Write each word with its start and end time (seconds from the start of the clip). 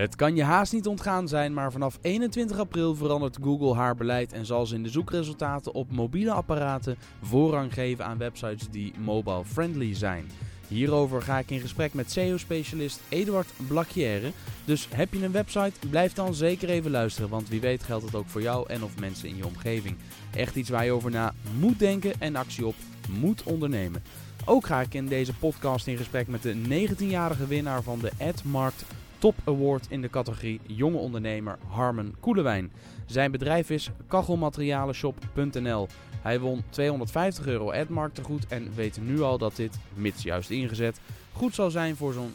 Het 0.00 0.16
kan 0.16 0.36
je 0.36 0.42
haast 0.42 0.72
niet 0.72 0.86
ontgaan 0.86 1.28
zijn, 1.28 1.54
maar 1.54 1.72
vanaf 1.72 1.98
21 2.00 2.58
april 2.58 2.94
verandert 2.94 3.38
Google 3.42 3.74
haar 3.74 3.94
beleid 3.94 4.32
en 4.32 4.46
zal 4.46 4.66
ze 4.66 4.74
in 4.74 4.82
de 4.82 4.88
zoekresultaten 4.88 5.72
op 5.72 5.92
mobiele 5.92 6.32
apparaten 6.32 6.96
voorrang 7.22 7.74
geven 7.74 8.04
aan 8.04 8.18
websites 8.18 8.68
die 8.70 8.92
mobile 8.98 9.44
friendly 9.44 9.94
zijn. 9.94 10.30
Hierover 10.68 11.22
ga 11.22 11.38
ik 11.38 11.50
in 11.50 11.60
gesprek 11.60 11.94
met 11.94 12.10
SEO-specialist 12.10 13.00
Eduard 13.08 13.48
Blacchiere. 13.68 14.32
Dus 14.64 14.88
heb 14.90 15.12
je 15.12 15.24
een 15.24 15.32
website? 15.32 15.88
Blijf 15.90 16.12
dan 16.12 16.34
zeker 16.34 16.68
even 16.68 16.90
luisteren, 16.90 17.30
want 17.30 17.48
wie 17.48 17.60
weet 17.60 17.82
geldt 17.82 18.04
het 18.04 18.14
ook 18.14 18.28
voor 18.28 18.42
jou 18.42 18.68
en 18.68 18.84
of 18.84 18.98
mensen 18.98 19.28
in 19.28 19.36
je 19.36 19.46
omgeving. 19.46 19.96
Echt 20.34 20.56
iets 20.56 20.70
waar 20.70 20.84
je 20.84 20.92
over 20.92 21.10
na 21.10 21.32
moet 21.58 21.78
denken 21.78 22.12
en 22.18 22.36
actie 22.36 22.66
op 22.66 22.74
moet 23.20 23.42
ondernemen. 23.42 24.02
Ook 24.44 24.66
ga 24.66 24.80
ik 24.80 24.94
in 24.94 25.06
deze 25.06 25.34
podcast 25.34 25.86
in 25.86 25.96
gesprek 25.96 26.28
met 26.28 26.42
de 26.42 26.54
19-jarige 26.88 27.46
winnaar 27.46 27.82
van 27.82 27.98
de 27.98 28.10
AdMarkt 28.18 28.84
Top 29.20 29.34
Award 29.44 29.86
in 29.90 30.00
de 30.00 30.10
categorie 30.10 30.60
Jonge 30.66 30.96
Ondernemer 30.96 31.58
Harmen 31.68 32.14
Koelewijn. 32.20 32.72
Zijn 33.06 33.30
bedrijf 33.30 33.70
is 33.70 33.90
kachelmaterialenshop.nl. 34.06 35.88
Hij 36.22 36.40
won 36.40 36.62
250 36.68 37.46
euro 37.46 37.72
AdMarkt 37.72 38.20
goed 38.20 38.46
en 38.46 38.74
weet 38.74 39.00
nu 39.00 39.20
al 39.20 39.38
dat 39.38 39.56
dit, 39.56 39.78
mits 39.94 40.22
juist 40.22 40.50
ingezet, 40.50 41.00
goed 41.32 41.54
zal 41.54 41.70
zijn 41.70 41.96
voor 41.96 42.12
zo'n 42.12 42.32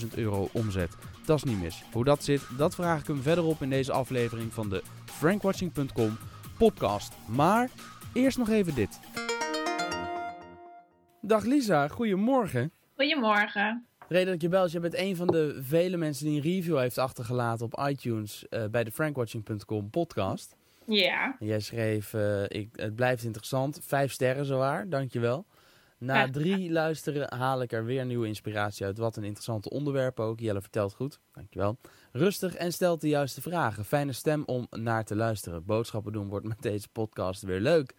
15.000 0.00 0.14
euro 0.14 0.48
omzet. 0.52 0.96
Dat 1.24 1.36
is 1.36 1.44
niet 1.44 1.60
mis. 1.60 1.82
Hoe 1.92 2.04
dat 2.04 2.24
zit, 2.24 2.42
dat 2.56 2.74
vraag 2.74 3.00
ik 3.00 3.06
hem 3.06 3.22
verderop 3.22 3.62
in 3.62 3.70
deze 3.70 3.92
aflevering 3.92 4.52
van 4.52 4.68
de 4.68 4.82
frankwatching.com 5.04 6.18
podcast. 6.58 7.12
Maar 7.26 7.70
eerst 8.12 8.38
nog 8.38 8.48
even 8.48 8.74
dit. 8.74 9.00
Dag 11.20 11.44
Lisa, 11.44 11.88
goedemorgen. 11.88 12.72
Goedemorgen. 12.96 13.87
De 14.08 14.14
reden 14.14 14.26
dat 14.26 14.34
ik 14.34 14.42
je 14.42 14.48
bel 14.48 14.64
is, 14.64 14.72
je 14.72 14.80
bent 14.80 14.96
een 14.96 15.16
van 15.16 15.26
de 15.26 15.58
vele 15.62 15.96
mensen 15.96 16.26
die 16.26 16.36
een 16.36 16.42
review 16.42 16.78
heeft 16.78 16.98
achtergelaten 16.98 17.66
op 17.66 17.88
iTunes 17.88 18.44
uh, 18.50 18.64
bij 18.64 18.84
de 18.84 18.90
frankwatching.com 18.90 19.90
podcast. 19.90 20.56
Ja. 20.86 21.36
Jij 21.38 21.60
schreef, 21.60 22.12
uh, 22.12 22.42
ik, 22.42 22.68
het 22.72 22.94
blijft 22.94 23.24
interessant, 23.24 23.80
vijf 23.82 24.12
sterren 24.12 24.44
zowaar, 24.44 24.88
dankjewel. 24.88 25.46
Na 25.98 26.18
ja. 26.18 26.30
drie 26.30 26.72
luisteren 26.72 27.34
haal 27.34 27.62
ik 27.62 27.72
er 27.72 27.84
weer 27.84 28.06
nieuwe 28.06 28.26
inspiratie 28.26 28.86
uit. 28.86 28.98
Wat 28.98 29.16
een 29.16 29.24
interessante 29.24 29.70
onderwerp 29.70 30.20
ook. 30.20 30.40
Jelle 30.40 30.60
vertelt 30.60 30.94
goed, 30.94 31.20
dankjewel. 31.32 31.78
Rustig 32.12 32.54
en 32.54 32.72
stelt 32.72 33.00
de 33.00 33.08
juiste 33.08 33.40
vragen. 33.40 33.84
Fijne 33.84 34.12
stem 34.12 34.42
om 34.44 34.66
naar 34.70 35.04
te 35.04 35.16
luisteren. 35.16 35.64
Boodschappen 35.64 36.12
doen 36.12 36.28
wordt 36.28 36.46
met 36.46 36.62
deze 36.62 36.88
podcast 36.88 37.42
weer 37.42 37.60
leuk. 37.60 37.94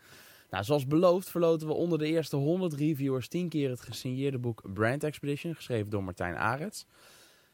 Nou, 0.49 0.63
zoals 0.63 0.87
beloofd 0.87 1.29
verloten 1.29 1.67
we 1.67 1.73
onder 1.73 1.97
de 1.97 2.07
eerste 2.07 2.35
100 2.35 2.73
reviewers 2.73 3.27
10 3.27 3.49
keer 3.49 3.69
het 3.69 3.81
gesigneerde 3.81 4.37
boek 4.37 4.61
Brand 4.73 5.03
Expedition, 5.03 5.55
geschreven 5.55 5.89
door 5.89 6.03
Martijn 6.03 6.37
Arets. 6.37 6.85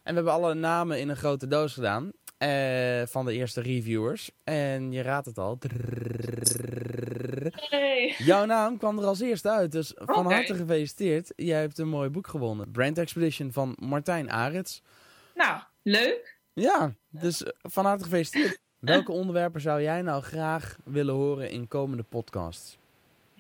En 0.04 0.14
we 0.14 0.14
hebben 0.14 0.34
alle 0.34 0.54
namen 0.54 1.00
in 1.00 1.10
een 1.10 1.16
grote 1.16 1.48
doos 1.48 1.74
gedaan 1.74 2.12
uh, 2.40 3.02
van 3.06 3.26
de 3.26 3.34
eerste 3.34 3.62
reviewers. 3.62 4.32
En 4.44 4.92
je 4.92 5.02
raadt 5.02 5.26
het 5.26 5.38
al. 5.38 5.58
Hey. 7.52 8.16
Jouw 8.18 8.46
naam 8.46 8.78
kwam 8.78 9.00
er 9.00 9.06
als 9.06 9.20
eerste 9.20 9.50
uit, 9.50 9.72
dus 9.72 9.92
van 9.96 10.26
okay. 10.26 10.34
harte 10.34 10.56
gefeliciteerd. 10.56 11.34
Jij 11.36 11.60
hebt 11.60 11.78
een 11.78 11.88
mooi 11.88 12.10
boek 12.10 12.28
gewonnen. 12.28 12.72
Brand 12.72 12.98
Expedition 12.98 13.52
van 13.52 13.78
Martijn 13.80 14.32
Arets. 14.32 14.82
Nou, 15.36 15.62
leuk. 15.82 16.40
Ja, 16.54 16.94
dus 17.10 17.44
van 17.62 17.86
harte 17.86 18.04
gefeliciteerd. 18.04 18.60
Welke 18.80 19.12
onderwerpen 19.12 19.62
zou 19.62 19.82
jij 19.82 20.02
nou 20.02 20.24
graag 20.24 20.78
willen 20.84 21.14
horen 21.14 21.50
in 21.50 21.68
komende 21.68 22.04
podcasts? 22.04 22.78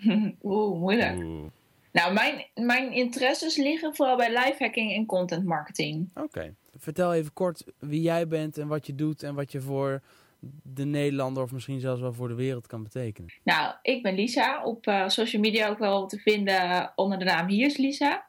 Oeh, 0.44 0.80
moeilijk. 0.80 1.24
Oeh. 1.24 1.46
Nou, 1.92 2.14
mijn, 2.14 2.46
mijn 2.54 2.92
interesses 2.92 3.58
liggen 3.58 3.96
vooral 3.96 4.18
bij 4.18 4.30
lifehacking 4.30 4.94
en 4.94 5.06
content 5.06 5.46
marketing. 5.46 6.10
Oké. 6.14 6.26
Okay. 6.26 6.54
Vertel 6.78 7.14
even 7.14 7.34
kort 7.34 7.64
wie 7.80 8.02
jij 8.02 8.28
bent 8.28 8.58
en 8.58 8.68
wat 8.68 8.86
je 8.86 8.96
doet 8.96 9.24
en 9.24 9.36
wat 9.36 9.52
je 9.52 9.62
voor 9.62 10.02
de 10.64 10.86
Nederlander 10.86 11.44
of 11.44 11.52
misschien 11.52 11.80
zelfs 11.80 12.02
wel 12.02 12.14
voor 12.14 12.28
de 12.28 12.34
wereld 12.34 12.68
kan 12.68 12.84
betekenen. 12.84 13.34
Nou, 13.44 13.74
ik 13.82 14.04
ben 14.04 14.16
Lisa. 14.16 14.64
Op 14.64 14.88
uh, 14.88 15.08
social 15.08 15.42
media 15.42 15.68
ook 15.68 15.80
wel 15.80 16.08
te 16.08 16.18
vinden 16.18 16.92
onder 16.96 17.20
de 17.20 17.26
naam 17.26 17.48
Hier 17.48 17.66
is 17.66 17.78
Lisa. 17.78 18.26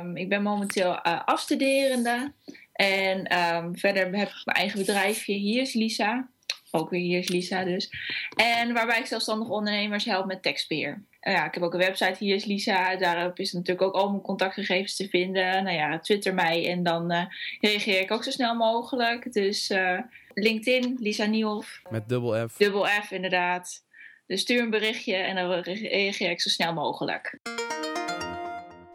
Um, 0.00 0.16
ik 0.16 0.28
ben 0.28 0.42
momenteel 0.42 0.90
uh, 0.90 1.22
afstuderende. 1.24 2.32
En 2.72 3.38
um, 3.38 3.76
verder 3.78 4.02
heb 4.02 4.28
ik 4.28 4.42
mijn 4.44 4.56
eigen 4.56 4.78
bedrijfje. 4.78 5.32
Hier 5.32 5.60
is 5.60 5.74
Lisa. 5.74 6.28
Ook 6.76 6.90
weer 6.90 7.00
hier 7.00 7.18
is 7.18 7.28
Lisa 7.28 7.64
dus. 7.64 7.90
En 8.36 8.72
waarbij 8.72 8.98
ik 8.98 9.06
zelfstandige 9.06 9.52
ondernemers 9.52 10.04
help 10.04 10.26
met 10.26 10.42
tekstbeheer. 10.42 11.04
Uh, 11.20 11.32
ja, 11.32 11.46
ik 11.46 11.54
heb 11.54 11.62
ook 11.62 11.72
een 11.72 11.80
website, 11.80 12.24
hier 12.24 12.34
is 12.34 12.44
Lisa. 12.44 12.96
Daarop 12.96 13.38
is 13.38 13.52
natuurlijk 13.52 13.86
ook 13.86 13.94
al 13.94 14.10
mijn 14.10 14.22
contactgegevens 14.22 14.96
te 14.96 15.08
vinden. 15.08 15.64
Nou 15.64 15.76
ja, 15.76 15.98
twitter 15.98 16.34
mij 16.34 16.68
en 16.70 16.82
dan 16.82 17.12
uh, 17.12 17.24
reageer 17.60 18.00
ik 18.00 18.10
ook 18.10 18.24
zo 18.24 18.30
snel 18.30 18.54
mogelijk. 18.54 19.32
Dus 19.32 19.70
uh, 19.70 20.00
LinkedIn, 20.34 20.96
Lisa 21.00 21.24
Nieuwhoff. 21.24 21.82
Met 21.90 22.08
dubbel 22.08 22.48
F. 22.48 22.56
Dubbel 22.56 22.84
F, 22.84 23.10
inderdaad. 23.10 23.84
Dus 24.26 24.40
stuur 24.40 24.62
een 24.62 24.70
berichtje 24.70 25.14
en 25.14 25.34
dan 25.34 25.60
reageer 25.60 26.30
ik 26.30 26.40
zo 26.40 26.48
snel 26.48 26.72
mogelijk. 26.72 27.38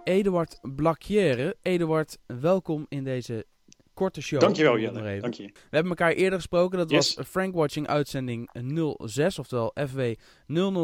Eduard 0.04 0.60
Blacchiere. 0.62 1.56
Eduard, 1.62 2.18
welkom 2.26 2.86
in 2.90 3.04
deze 3.04 3.46
korte 4.02 4.22
show. 4.22 4.40
Dankjewel 4.40 4.80
Jelle, 4.80 5.20
dank 5.20 5.34
je. 5.34 5.44
We 5.44 5.52
hebben 5.70 5.90
elkaar 5.90 6.12
eerder 6.12 6.40
gesproken, 6.40 6.78
dat 6.78 6.90
yes. 6.90 7.14
was 7.14 7.28
Frankwatching 7.28 7.88
uitzending 7.88 8.50
06, 8.98 9.40
oftewel 9.40 9.76
FW 9.88 10.02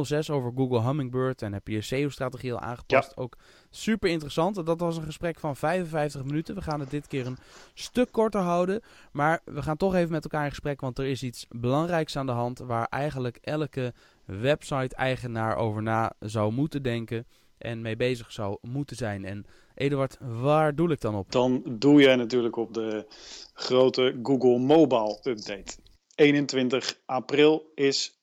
006 0.03 0.29
over 0.29 0.51
Google 0.55 0.81
Hummingbird. 0.81 1.41
En 1.41 1.53
heb 1.53 1.67
je 1.67 1.73
je 1.73 1.81
SEO-strategie 1.81 2.53
al 2.53 2.59
aangepast. 2.59 3.11
Ja. 3.16 3.22
Ook 3.22 3.38
super 3.69 4.09
interessant. 4.09 4.66
Dat 4.66 4.79
was 4.79 4.97
een 4.97 5.03
gesprek 5.03 5.39
van 5.39 5.55
55 5.55 6.23
minuten. 6.23 6.55
We 6.55 6.61
gaan 6.61 6.79
het 6.79 6.89
dit 6.89 7.07
keer 7.07 7.25
een 7.25 7.38
stuk 7.73 8.11
korter 8.11 8.41
houden. 8.41 8.81
Maar 9.11 9.39
we 9.45 9.61
gaan 9.61 9.78
toch 9.78 9.95
even 9.95 10.11
met 10.11 10.23
elkaar 10.23 10.44
in 10.44 10.49
gesprek, 10.49 10.81
want 10.81 10.99
er 10.99 11.05
is 11.05 11.23
iets 11.23 11.45
belangrijks 11.49 12.16
aan 12.16 12.25
de 12.25 12.31
hand 12.31 12.59
waar 12.59 12.85
eigenlijk 12.85 13.38
elke 13.41 13.94
website-eigenaar 14.25 15.55
over 15.55 15.81
na 15.81 16.13
zou 16.19 16.53
moeten 16.53 16.84
denken 16.84 17.25
en 17.57 17.81
mee 17.81 17.95
bezig 17.95 18.31
zou 18.31 18.57
moeten 18.61 18.95
zijn. 18.95 19.25
En 19.25 19.45
Eduard, 19.78 20.18
waar 20.20 20.76
doe 20.76 20.92
ik 20.92 21.02
dan 21.02 21.16
op? 21.16 21.32
Dan 21.32 21.64
doe 21.66 22.02
jij 22.02 22.16
natuurlijk 22.16 22.56
op 22.56 22.74
de 22.74 23.06
grote 23.54 24.20
Google 24.24 24.58
Mobile 24.58 25.20
Update. 25.24 25.78
21 26.16 27.00
april 27.06 27.72
is 27.76 28.20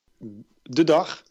de 0.63 0.85
dag. 0.85 1.23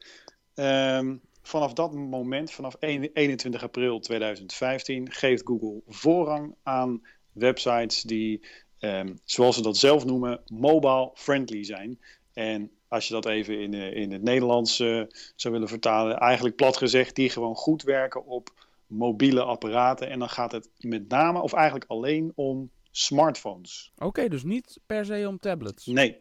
Um, 0.55 1.21
vanaf 1.41 1.73
dat 1.73 1.93
moment, 1.93 2.51
vanaf 2.51 2.75
21 2.79 3.63
april 3.63 3.99
2015, 3.99 5.11
geeft 5.11 5.45
Google 5.45 5.81
voorrang 5.87 6.55
aan 6.63 7.01
websites 7.31 8.01
die, 8.01 8.41
um, 8.79 9.19
zoals 9.25 9.55
ze 9.55 9.61
dat 9.61 9.77
zelf 9.77 10.05
noemen, 10.05 10.41
mobile 10.47 11.11
friendly 11.13 11.63
zijn. 11.63 11.99
En 12.33 12.71
als 12.87 13.07
je 13.07 13.13
dat 13.13 13.25
even 13.25 13.59
in, 13.59 13.73
in 13.73 14.11
het 14.11 14.23
Nederlands 14.23 14.79
uh, 14.79 15.03
zou 15.35 15.53
willen 15.53 15.69
vertalen, 15.69 16.17
eigenlijk 16.17 16.55
plat 16.55 16.77
gezegd, 16.77 17.15
die 17.15 17.29
gewoon 17.29 17.55
goed 17.55 17.83
werken 17.83 18.25
op 18.25 18.62
mobiele 18.93 19.43
apparaten. 19.43 20.09
En 20.09 20.19
dan 20.19 20.29
gaat 20.29 20.51
het 20.51 20.69
met 20.77 21.09
name, 21.09 21.41
of 21.41 21.53
eigenlijk 21.53 21.85
alleen 21.87 22.31
om 22.35 22.69
smartphones. 22.91 23.91
Oké, 23.95 24.05
okay, 24.05 24.29
dus 24.29 24.43
niet 24.43 24.79
per 24.85 25.05
se 25.05 25.25
om 25.27 25.39
tablets. 25.39 25.85
Nee. 25.85 26.17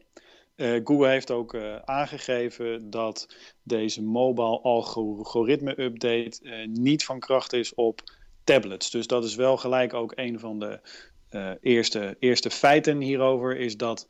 Uh, 0.57 0.81
Google 0.85 1.09
heeft 1.09 1.31
ook 1.31 1.55
uh, 1.55 1.77
aangegeven 1.77 2.91
dat 2.91 3.37
deze 3.63 4.03
mobile 4.03 4.61
algoritme 4.61 5.81
update 5.81 6.39
uh, 6.43 6.67
niet 6.67 7.05
van 7.05 7.19
kracht 7.19 7.53
is 7.53 7.75
op 7.75 8.01
tablets. 8.45 8.91
Dus 8.91 9.07
dat 9.07 9.25
is 9.25 9.35
wel 9.35 9.57
gelijk 9.57 9.95
ook 9.95 10.13
een 10.15 10.41
van 10.41 10.59
de 10.59 10.81
eerste, 11.61 12.17
eerste 12.19 12.51
feiten 12.51 13.01
hierover, 13.01 13.57
is 13.57 13.77
dat 13.77 14.07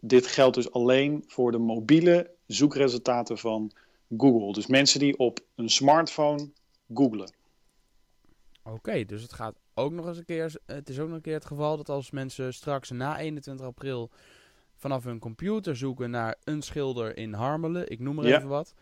dit 0.00 0.26
geldt 0.26 0.54
dus 0.54 0.72
alleen 0.72 1.24
voor 1.26 1.52
de 1.52 1.58
mobiele 1.58 2.30
zoekresultaten 2.46 3.38
van 3.38 3.72
Google. 4.16 4.52
Dus 4.52 4.66
mensen 4.66 5.00
die 5.00 5.18
op 5.18 5.40
een 5.54 5.68
smartphone 5.68 6.50
googlen. 6.94 7.32
Oké, 8.62 8.76
okay, 8.76 9.04
dus 9.04 9.22
het 9.22 9.32
gaat 9.32 9.58
ook 9.74 9.92
nog 9.92 10.06
eens 10.06 10.18
een 10.18 10.24
keer. 10.24 10.54
Het 10.66 10.88
is 10.88 10.98
ook 10.98 11.06
nog 11.06 11.16
een 11.16 11.22
keer 11.22 11.34
het 11.34 11.44
geval 11.44 11.76
dat 11.76 11.88
als 11.88 12.10
mensen 12.10 12.54
straks 12.54 12.90
na 12.90 13.18
21 13.18 13.66
april 13.66 14.10
vanaf 14.76 15.04
hun 15.04 15.18
computer 15.18 15.76
zoeken 15.76 16.10
naar 16.10 16.36
een 16.44 16.62
schilder 16.62 17.16
in 17.16 17.32
Harmelen, 17.32 17.90
ik 17.90 17.98
noem 17.98 18.18
er 18.18 18.26
ja. 18.26 18.36
even 18.36 18.48
wat, 18.48 18.74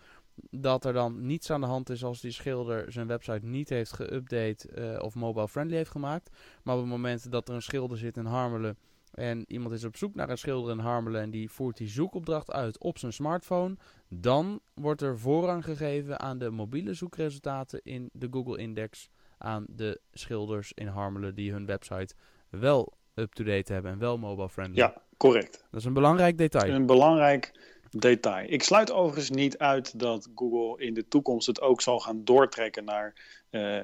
dat 0.51 0.85
er 0.85 0.93
dan 0.93 1.27
niets 1.27 1.51
aan 1.51 1.61
de 1.61 1.67
hand 1.67 1.91
is 1.91 2.05
als 2.05 2.21
die 2.21 2.31
schilder 2.31 2.93
zijn 2.93 3.07
website 3.07 3.47
niet 3.47 3.69
heeft 3.69 4.03
geüpdate 4.03 4.79
uh, 4.79 4.99
of 5.03 5.15
mobile 5.15 5.49
friendly 5.49 5.77
heeft 5.77 5.91
gemaakt. 5.91 6.31
Maar 6.63 6.75
op 6.75 6.81
het 6.81 6.91
moment 6.91 7.31
dat 7.31 7.49
er 7.49 7.55
een 7.55 7.63
schilder 7.63 7.99
zit 7.99 8.17
in 8.17 8.25
Harmelen 8.25 8.79
en 9.11 9.45
iemand 9.49 9.75
is 9.75 9.85
op 9.85 9.97
zoek 9.97 10.15
naar 10.15 10.31
een 10.31 10.39
schilder 10.39 10.73
in 10.73 10.79
Harmelen 10.79 11.21
en 11.21 11.31
die 11.31 11.51
voert 11.51 11.77
die 11.77 11.89
zoekopdracht 11.89 12.51
uit 12.51 12.79
op 12.79 12.99
zijn 12.99 13.13
smartphone, 13.13 13.77
dan 14.09 14.61
wordt 14.75 15.03
er 15.03 15.19
voorrang 15.19 15.65
gegeven 15.65 16.21
aan 16.21 16.39
de 16.39 16.51
mobiele 16.51 16.95
zoekresultaten 16.95 17.81
in 17.83 18.11
de 18.13 18.29
Google 18.31 18.59
Index 18.59 19.11
aan 19.39 19.65
de 19.69 20.01
schilders 20.13 20.73
in 20.73 20.87
Harmelen 20.87 21.35
die 21.35 21.53
hun 21.53 21.67
website 21.67 22.15
wel 22.49 22.93
up-to-date 23.15 23.73
hebben 23.73 23.93
en 23.93 23.99
wel 23.99 24.19
mobile 24.19 24.49
friendly. 24.49 24.77
Ja, 24.77 25.03
correct. 25.17 25.65
Dat 25.71 25.81
is 25.81 25.87
een 25.87 25.93
belangrijk 25.93 26.39
detail. 26.39 26.73
Een 26.73 26.87
belangrijk 26.87 27.53
detail. 27.91 28.47
Ik 28.53 28.63
sluit 28.63 28.93
overigens 28.93 29.31
niet 29.31 29.59
uit 29.59 29.99
dat 29.99 30.29
Google 30.35 30.85
in 30.85 30.95
de 30.95 31.09
toekomst 31.09 31.47
het 31.47 31.61
ook 31.61 31.81
zal 31.81 32.01
gaan 32.01 32.25
doortrekken 32.25 32.85
naar 32.85 33.15
uh, 33.51 33.81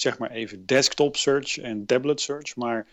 zeg 0.00 0.18
maar 0.18 0.30
even 0.30 0.66
desktop 0.66 1.16
search 1.16 1.58
en 1.58 1.86
tablet 1.86 2.20
search. 2.20 2.56
Maar 2.56 2.86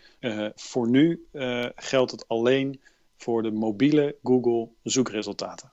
voor 0.54 0.88
nu 0.88 1.26
geldt 1.74 2.10
het 2.10 2.28
alleen 2.28 2.80
voor 3.16 3.42
de 3.42 3.50
mobiele 3.50 4.16
Google 4.22 4.68
zoekresultaten. 4.82 5.70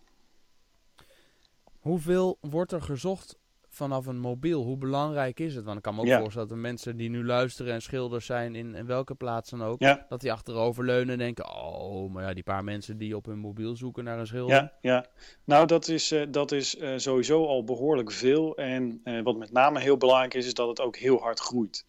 Hoeveel 1.79 2.37
wordt 2.39 2.71
er 2.71 2.81
gezocht 2.81 3.37
vanaf 3.75 4.05
een 4.05 4.19
mobiel? 4.19 4.63
Hoe 4.63 4.77
belangrijk 4.77 5.39
is 5.39 5.55
het? 5.55 5.65
Want 5.65 5.77
ik 5.77 5.83
kan 5.83 5.95
me 5.95 6.01
ook 6.01 6.19
voorstellen 6.19 6.47
dat 6.47 6.57
de 6.57 6.63
mensen 6.63 6.97
die 6.97 7.09
nu 7.09 7.25
luisteren 7.25 7.73
en 7.73 7.81
schilders 7.81 8.25
zijn 8.25 8.55
in, 8.55 8.75
in 8.75 8.85
welke 8.85 9.15
plaats 9.15 9.49
dan 9.49 9.63
ook, 9.63 9.79
dat 10.09 10.21
die 10.21 10.31
achteroverleunen 10.31 11.09
en 11.09 11.17
denken, 11.17 11.55
oh, 11.55 12.11
maar 12.11 12.23
ja, 12.23 12.33
die 12.33 12.43
paar 12.43 12.63
mensen 12.63 12.97
die 12.97 13.15
op 13.15 13.25
hun 13.25 13.39
mobiel 13.39 13.75
zoeken 13.75 14.03
naar 14.03 14.19
een 14.19 14.27
schilder. 14.27 14.55
Ja, 14.55 14.71
ja. 14.81 15.05
nou 15.43 15.67
dat 15.67 15.87
is, 15.87 16.11
uh, 16.11 16.25
dat 16.29 16.51
is 16.51 16.75
uh, 16.75 16.93
sowieso 16.95 17.45
al 17.45 17.63
behoorlijk 17.63 18.11
veel. 18.11 18.57
En 18.57 19.01
uh, 19.03 19.21
wat 19.23 19.37
met 19.37 19.51
name 19.51 19.79
heel 19.79 19.97
belangrijk 19.97 20.33
is, 20.33 20.45
is 20.45 20.53
dat 20.53 20.67
het 20.67 20.81
ook 20.81 20.95
heel 20.97 21.19
hard 21.19 21.39
groeit. 21.39 21.85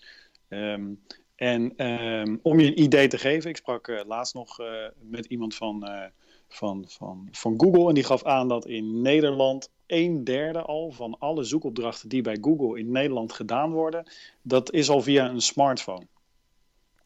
Um, 0.49 1.01
en 1.35 1.87
um, 1.87 2.39
om 2.43 2.61
je 2.61 2.67
een 2.67 2.83
idee 2.83 3.09
te 3.09 3.19
geven, 3.19 3.51
ik 3.51 3.57
sprak 3.57 4.05
laatst 4.07 4.35
nog 4.35 4.59
met 5.01 5.27
iemand 5.27 5.55
van, 5.55 5.89
van, 6.49 6.85
van, 6.89 7.29
van 7.31 7.55
Google 7.57 7.89
en 7.89 7.95
die 7.95 8.05
gaf 8.05 8.25
aan 8.25 8.49
dat 8.49 8.67
in 8.67 9.03
Nederland 9.03 9.71
een 9.87 10.25
derde 10.25 10.63
al 10.63 10.91
van 10.91 11.17
alle 11.19 11.45
zoekopdrachten 11.45 12.09
die 12.09 12.23
bij 12.23 12.39
Google 12.41 12.79
in 12.79 12.91
Nederland 12.91 13.33
gedaan 13.33 13.73
worden, 13.73 14.11
dat 14.43 14.73
is 14.73 14.91
al 14.91 15.01
via 15.01 15.29
een 15.29 15.41
smartphone. 15.41 16.07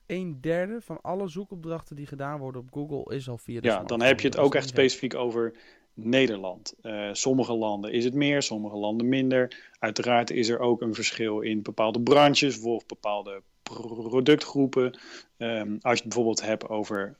Een 0.06 0.38
derde 0.40 0.80
van 0.80 0.98
alle 1.00 1.28
zoekopdrachten 1.28 1.96
die 1.96 2.06
gedaan 2.06 2.38
worden 2.38 2.60
op 2.60 2.68
Google 2.72 3.14
is 3.16 3.28
al 3.28 3.38
via 3.38 3.60
de 3.60 3.68
ja, 3.68 3.82
dan 3.82 4.02
heb 4.02 4.20
je 4.20 4.28
het 4.28 4.38
ook 4.38 4.54
echt 4.54 4.68
specifiek 4.68 5.14
over 5.14 5.54
Nederland. 5.94 6.74
Uh, 6.82 7.08
sommige 7.12 7.52
landen 7.52 7.92
is 7.92 8.04
het 8.04 8.14
meer, 8.14 8.42
sommige 8.42 8.76
landen 8.76 9.08
minder. 9.08 9.70
Uiteraard 9.78 10.30
is 10.30 10.48
er 10.48 10.58
ook 10.58 10.80
een 10.80 10.94
verschil 10.94 11.40
in 11.40 11.62
bepaalde 11.62 12.00
branches 12.00 12.62
of 12.62 12.86
bepaalde 12.86 13.42
productgroepen. 13.62 14.98
Um, 15.38 15.78
als 15.80 15.98
je 15.98 16.04
het 16.04 16.14
bijvoorbeeld 16.14 16.42
hebt 16.42 16.68
over 16.68 17.16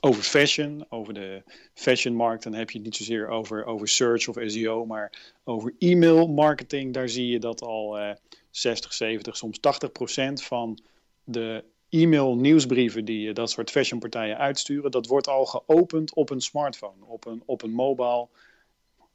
over 0.00 0.22
fashion, 0.22 0.86
over 0.88 1.14
de 1.14 1.42
fashionmarkt, 1.74 2.42
dan 2.42 2.52
heb 2.52 2.70
je 2.70 2.76
het 2.76 2.86
niet 2.86 2.96
zozeer 2.96 3.28
over, 3.28 3.64
over 3.64 3.88
search 3.88 4.28
of 4.28 4.36
SEO, 4.46 4.86
maar 4.86 5.34
over 5.44 5.74
e-mail 5.78 6.28
marketing. 6.28 6.94
Daar 6.94 7.08
zie 7.08 7.26
je 7.26 7.38
dat 7.38 7.62
al 7.62 8.00
uh, 8.00 8.10
60, 8.50 8.92
70, 8.92 9.36
soms 9.36 9.58
80 9.58 9.92
procent 9.92 10.42
van 10.42 10.78
de 11.24 11.64
e-mail 11.88 12.36
nieuwsbrieven 12.36 13.04
die 13.04 13.32
dat 13.32 13.50
soort 13.50 13.70
fashionpartijen 13.70 14.38
uitsturen, 14.38 14.90
dat 14.90 15.06
wordt 15.06 15.28
al 15.28 15.46
geopend 15.46 16.14
op 16.14 16.30
een 16.30 16.40
smartphone, 16.40 17.04
op 17.04 17.26
een, 17.26 17.42
op 17.46 17.62
een 17.62 17.72
mobile 17.72 18.28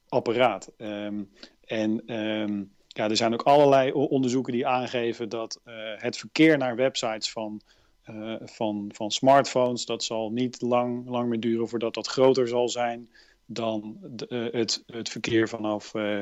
apparaat. 0.10 0.72
Um, 0.78 1.32
en 1.66 2.16
um, 2.16 2.72
ja, 2.88 3.10
er 3.10 3.18
zijn 3.18 3.34
ook 3.34 3.42
allerlei 3.42 3.92
onderzoeken 3.92 4.54
die 4.54 4.68
aangeven 4.68 5.30
dat 5.30 5.60
uh, 5.66 5.74
het 5.96 6.18
verkeer 6.18 6.58
naar 6.58 6.76
websites 6.76 7.32
van 7.32 7.62
uh, 8.10 8.36
van, 8.40 8.90
van 8.94 9.12
smartphones. 9.12 9.86
Dat 9.86 10.04
zal 10.04 10.32
niet 10.32 10.62
lang, 10.62 11.10
lang 11.10 11.30
meer 11.30 11.40
duren 11.40 11.68
voordat 11.68 11.94
dat 11.94 12.08
groter 12.08 12.48
zal 12.48 12.70
zijn 12.70 13.10
dan 13.46 13.98
de, 14.02 14.26
uh, 14.30 14.60
het, 14.60 14.84
het 14.86 15.10
verkeer 15.10 15.50
vanaf 15.50 15.94
uh, 15.94 16.22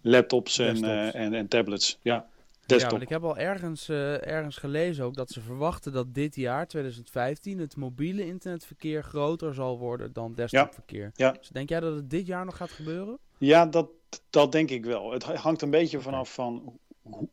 laptops 0.00 0.58
en, 0.58 0.84
en, 1.12 1.34
en, 1.34 1.48
tablets. 1.48 1.98
Ja, 2.02 2.26
desktop. 2.66 2.96
Ja, 2.98 3.02
ik 3.02 3.08
heb 3.08 3.24
al 3.24 3.36
ergens, 3.36 3.88
ergens 3.88 4.56
gelezen 4.56 5.04
ook 5.04 5.14
dat 5.14 5.30
ze 5.30 5.40
verwachten 5.40 5.92
dat 5.92 6.14
dit 6.14 6.36
jaar, 6.36 6.66
2015, 6.66 7.58
het 7.58 7.76
mobiele 7.76 8.26
internetverkeer 8.26 9.02
groter 9.02 9.54
zal 9.54 9.78
worden 9.78 10.12
dan 10.12 10.34
desktopverkeer. 10.34 11.12
Ja, 11.14 11.26
ja. 11.26 11.32
Dus 11.32 11.48
denk 11.48 11.68
jij 11.68 11.80
dat 11.80 11.94
het 11.94 12.10
dit 12.10 12.26
jaar 12.26 12.44
nog 12.44 12.56
gaat 12.56 12.70
gebeuren? 12.70 13.18
Ja, 13.38 13.66
dat, 13.66 13.88
dat 14.30 14.52
denk 14.52 14.70
ik 14.70 14.84
wel. 14.84 15.12
Het 15.12 15.22
hangt 15.22 15.62
een 15.62 15.70
beetje 15.70 16.00
vanaf 16.00 16.34
van 16.34 16.78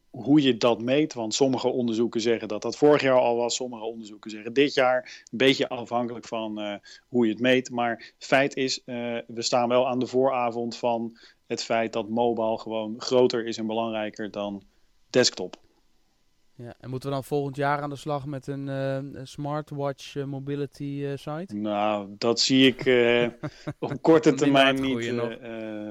hoe 0.09 0.41
je 0.41 0.57
dat 0.57 0.81
meet. 0.81 1.13
Want 1.13 1.33
sommige 1.33 1.67
onderzoeken 1.67 2.21
zeggen 2.21 2.47
dat 2.47 2.61
dat 2.61 2.77
vorig 2.77 3.01
jaar 3.01 3.19
al 3.19 3.35
was. 3.35 3.55
Sommige 3.55 3.83
onderzoeken 3.83 4.31
zeggen 4.31 4.53
dit 4.53 4.73
jaar. 4.73 5.23
Een 5.31 5.37
beetje 5.37 5.69
afhankelijk 5.69 6.25
van 6.25 6.59
uh, 6.59 6.75
hoe 7.07 7.25
je 7.25 7.31
het 7.31 7.41
meet. 7.41 7.69
Maar 7.69 8.13
feit 8.17 8.55
is, 8.55 8.81
uh, 8.85 9.17
we 9.27 9.41
staan 9.41 9.69
wel 9.69 9.87
aan 9.87 9.99
de 9.99 10.07
vooravond 10.07 10.77
van 10.77 11.17
het 11.47 11.63
feit 11.63 11.93
dat 11.93 12.09
mobile 12.09 12.57
gewoon 12.57 12.95
groter 12.97 13.45
is 13.45 13.57
en 13.57 13.67
belangrijker 13.67 14.31
dan 14.31 14.63
desktop. 15.09 15.55
Ja, 16.55 16.73
en 16.79 16.89
moeten 16.89 17.09
we 17.09 17.15
dan 17.15 17.23
volgend 17.23 17.55
jaar 17.55 17.81
aan 17.81 17.89
de 17.89 17.95
slag 17.95 18.25
met 18.25 18.47
een 18.47 18.67
uh, 18.67 19.21
smartwatch 19.23 20.25
mobility 20.25 21.05
site? 21.15 21.55
Nou, 21.55 22.15
dat 22.17 22.39
zie 22.39 22.75
ik 22.75 22.85
op 23.79 24.01
korte 24.01 24.33
termijn 24.33 24.81
niet 24.81 25.13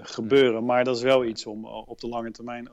gebeuren. 0.02 0.64
Maar 0.64 0.84
dat 0.84 0.96
is 0.96 1.02
wel 1.02 1.24
iets 1.24 1.46
om 1.46 1.64
op 1.64 2.00
de 2.00 2.08
lange 2.08 2.30
termijn 2.30 2.70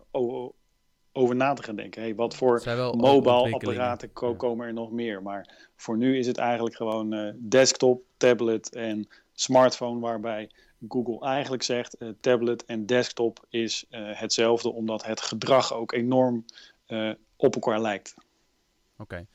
over 1.18 1.36
na 1.36 1.54
te 1.54 1.64
gaan 1.64 1.76
denken. 1.76 2.02
Hey, 2.02 2.16
wat 2.16 2.36
voor 2.36 2.62
mobile 2.96 3.54
apparaten 3.54 4.14
komen 4.14 4.68
er 4.68 4.74
nog 4.74 4.92
meer? 4.92 5.22
Maar 5.22 5.70
voor 5.76 5.98
nu 5.98 6.18
is 6.18 6.28
het 6.28 6.38
eigenlijk 6.38 6.76
gewoon 6.76 7.14
uh, 7.14 7.34
desktop, 7.36 8.04
tablet 8.18 8.76
en 8.76 9.08
smartphone, 9.34 10.00
waarbij 10.00 10.50
Google 10.88 11.28
eigenlijk 11.28 11.64
zegt 11.64 11.96
uh, 12.00 12.10
tablet 12.20 12.66
en 12.66 12.86
desktop 12.86 13.46
is 13.50 13.86
uh, 13.90 14.00
hetzelfde, 14.14 14.72
omdat 14.72 15.06
het 15.06 15.22
gedrag 15.22 15.74
ook 15.74 15.92
enorm 15.92 16.46
op 17.36 17.54
elkaar 17.54 17.82
lijkt. 17.82 18.14
Oké. 18.98 19.26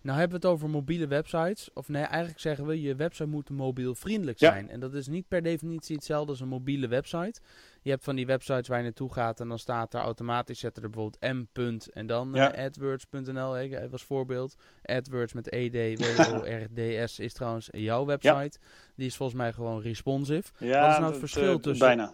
Nou 0.00 0.18
hebben 0.18 0.40
we 0.40 0.46
het 0.46 0.54
over 0.56 0.70
mobiele 0.70 1.06
websites. 1.06 1.70
Of 1.74 1.88
nee, 1.88 2.02
eigenlijk 2.02 2.40
zeggen 2.40 2.66
we, 2.66 2.80
je 2.80 2.94
website 2.94 3.28
moet 3.28 3.50
mobielvriendelijk 3.50 4.38
zijn. 4.38 4.70
En 4.70 4.80
dat 4.80 4.94
is 4.94 5.06
niet 5.06 5.28
per 5.28 5.42
definitie 5.42 5.96
hetzelfde 5.96 6.30
als 6.30 6.40
een 6.40 6.48
mobiele 6.48 6.88
website. 6.88 7.40
Je 7.86 7.92
hebt 7.92 8.04
van 8.04 8.16
die 8.16 8.26
websites 8.26 8.68
waar 8.68 8.78
je 8.78 8.84
naartoe 8.84 9.12
gaat 9.12 9.40
en 9.40 9.48
dan 9.48 9.58
staat 9.58 9.94
er 9.94 10.00
automatisch, 10.00 10.58
zetten 10.58 10.82
er 10.82 10.90
bijvoorbeeld 10.90 11.34
m. 11.54 11.78
en 11.92 12.06
dan 12.06 12.30
ja. 12.34 12.58
uh, 12.58 12.64
adwords.nl, 12.64 13.56
even 13.56 13.92
als 13.92 14.04
voorbeeld. 14.04 14.56
AdWords 14.82 15.32
met 15.32 15.48
ED, 15.48 15.98
W-O-R-D-S 15.98 17.18
is 17.18 17.32
trouwens 17.32 17.68
jouw 17.72 18.04
website. 18.04 18.58
Die 18.96 19.06
is 19.06 19.16
volgens 19.16 19.38
mij 19.38 19.52
gewoon 19.52 19.80
responsive. 19.80 20.52
Ja, 20.58 20.80
Wat 20.80 20.90
is 20.90 20.98
nou 20.98 21.10
het 21.10 21.18
verschil 21.18 21.52
uh, 21.52 21.58
tussen... 21.58 21.86
Bijna. 21.86 22.12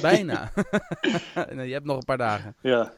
bijna. 0.00 0.52
nee, 1.54 1.66
je 1.66 1.72
hebt 1.72 1.86
nog 1.86 1.96
een 1.96 2.04
paar 2.04 2.18
dagen. 2.18 2.56
Ja. 2.60 2.92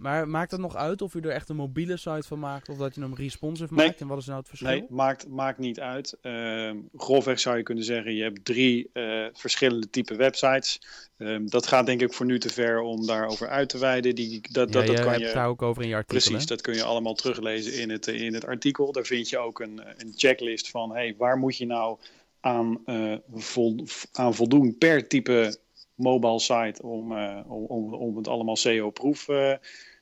Maar 0.00 0.28
maakt 0.28 0.50
het 0.50 0.60
nog 0.60 0.76
uit 0.76 1.02
of 1.02 1.12
je 1.12 1.20
er 1.20 1.30
echt 1.30 1.48
een 1.48 1.56
mobiele 1.56 1.96
site 1.96 2.22
van 2.26 2.38
maakt 2.38 2.68
of 2.68 2.76
dat 2.76 2.94
je 2.94 3.00
hem 3.00 3.14
responsive 3.14 3.74
maakt? 3.74 4.00
En 4.00 4.06
wat 4.06 4.18
is 4.18 4.26
nou 4.26 4.38
het 4.38 4.48
verschil? 4.48 4.68
Nee, 4.68 4.86
maakt, 4.88 5.28
maakt 5.28 5.58
niet 5.58 5.80
uit. 5.80 6.16
Uh, 6.22 6.70
grofweg 6.96 7.40
zou 7.40 7.56
je 7.56 7.62
kunnen 7.62 7.84
zeggen, 7.84 8.14
je 8.14 8.22
hebt 8.22 8.44
drie 8.44 8.90
uh, 8.92 9.26
verschillende 9.32 9.90
type 9.90 10.14
websites. 10.14 10.80
Um, 11.18 11.50
dat 11.50 11.66
gaat 11.66 11.86
denk 11.86 12.00
ik 12.00 12.12
voor 12.12 12.26
nu 12.26 12.38
te 12.38 12.48
ver 12.48 12.80
om 12.80 13.06
daarover 13.06 13.48
uit 13.48 13.68
te 13.68 13.78
wijden. 13.78 14.14
Die, 14.14 14.40
dat, 14.52 14.72
dat, 14.72 14.86
dat 14.86 15.00
kan 15.00 15.18
je 15.18 15.32
daar 15.32 15.48
ook 15.48 15.62
over 15.62 15.82
in 15.82 15.88
je 15.88 15.94
artikel. 15.94 16.28
Precies, 16.28 16.46
dat 16.46 16.60
kun 16.60 16.74
je 16.74 16.82
allemaal 16.82 17.14
teruglezen 17.14 17.80
in 17.80 17.90
het, 17.90 18.06
in 18.06 18.34
het 18.34 18.46
artikel. 18.46 18.92
Daar 18.92 19.06
vind 19.06 19.28
je 19.28 19.38
ook 19.38 19.60
een, 19.60 19.80
een 19.96 20.12
checklist 20.16 20.70
van 20.70 20.92
hey, 20.92 21.14
waar 21.18 21.38
moet 21.38 21.56
je 21.56 21.66
nou 21.66 21.98
aan, 22.40 22.82
uh, 22.86 23.16
vol, 23.32 23.84
aan 24.12 24.34
voldoen 24.34 24.78
per 24.78 25.08
type 25.08 25.56
mobile 25.94 26.38
site 26.38 26.82
om, 26.82 27.12
om, 27.46 27.64
om, 27.64 27.94
om 27.94 28.16
het 28.16 28.28
allemaal 28.28 28.56
SEO-proef 28.56 29.28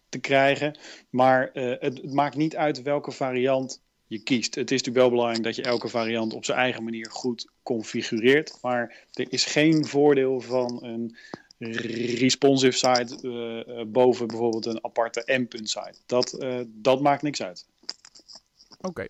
te 0.08 0.18
krijgen. 0.18 0.78
Maar 1.10 1.50
uh, 1.54 1.64
het, 1.68 1.80
het, 1.80 2.12
maakt 2.12 2.36
niet 2.36 2.56
uit 2.56 2.82
welke 2.82 3.10
variant 3.10 3.82
je 4.06 4.22
kiest. 4.22 4.54
Het 4.54 4.70
is 4.70 4.76
natuurlijk 4.76 4.96
wel 4.96 5.10
belangrijk 5.10 5.44
dat 5.44 5.56
je 5.56 5.62
elke 5.62 5.88
variant 5.88 6.34
op 6.34 6.44
zijn 6.44 6.58
eigen 6.58 6.84
manier 6.84 7.10
goed 7.10 7.48
configureert. 7.62 8.58
Maar 8.62 9.06
er 9.12 9.26
is 9.32 9.44
geen 9.44 9.86
voordeel 9.86 10.40
van 10.40 10.84
een 10.84 11.16
responsive 12.18 12.76
site 12.76 13.18
uh, 13.22 13.84
boven 13.86 14.26
bijvoorbeeld 14.26 14.66
een 14.66 14.84
aparte 14.84 15.24
endpunt 15.24 15.70
site. 15.70 15.98
Dat, 16.06 16.46
dat 16.66 17.00
maakt 17.00 17.22
niks 17.22 17.42
uit. 17.42 17.66
Oké. 18.80 19.06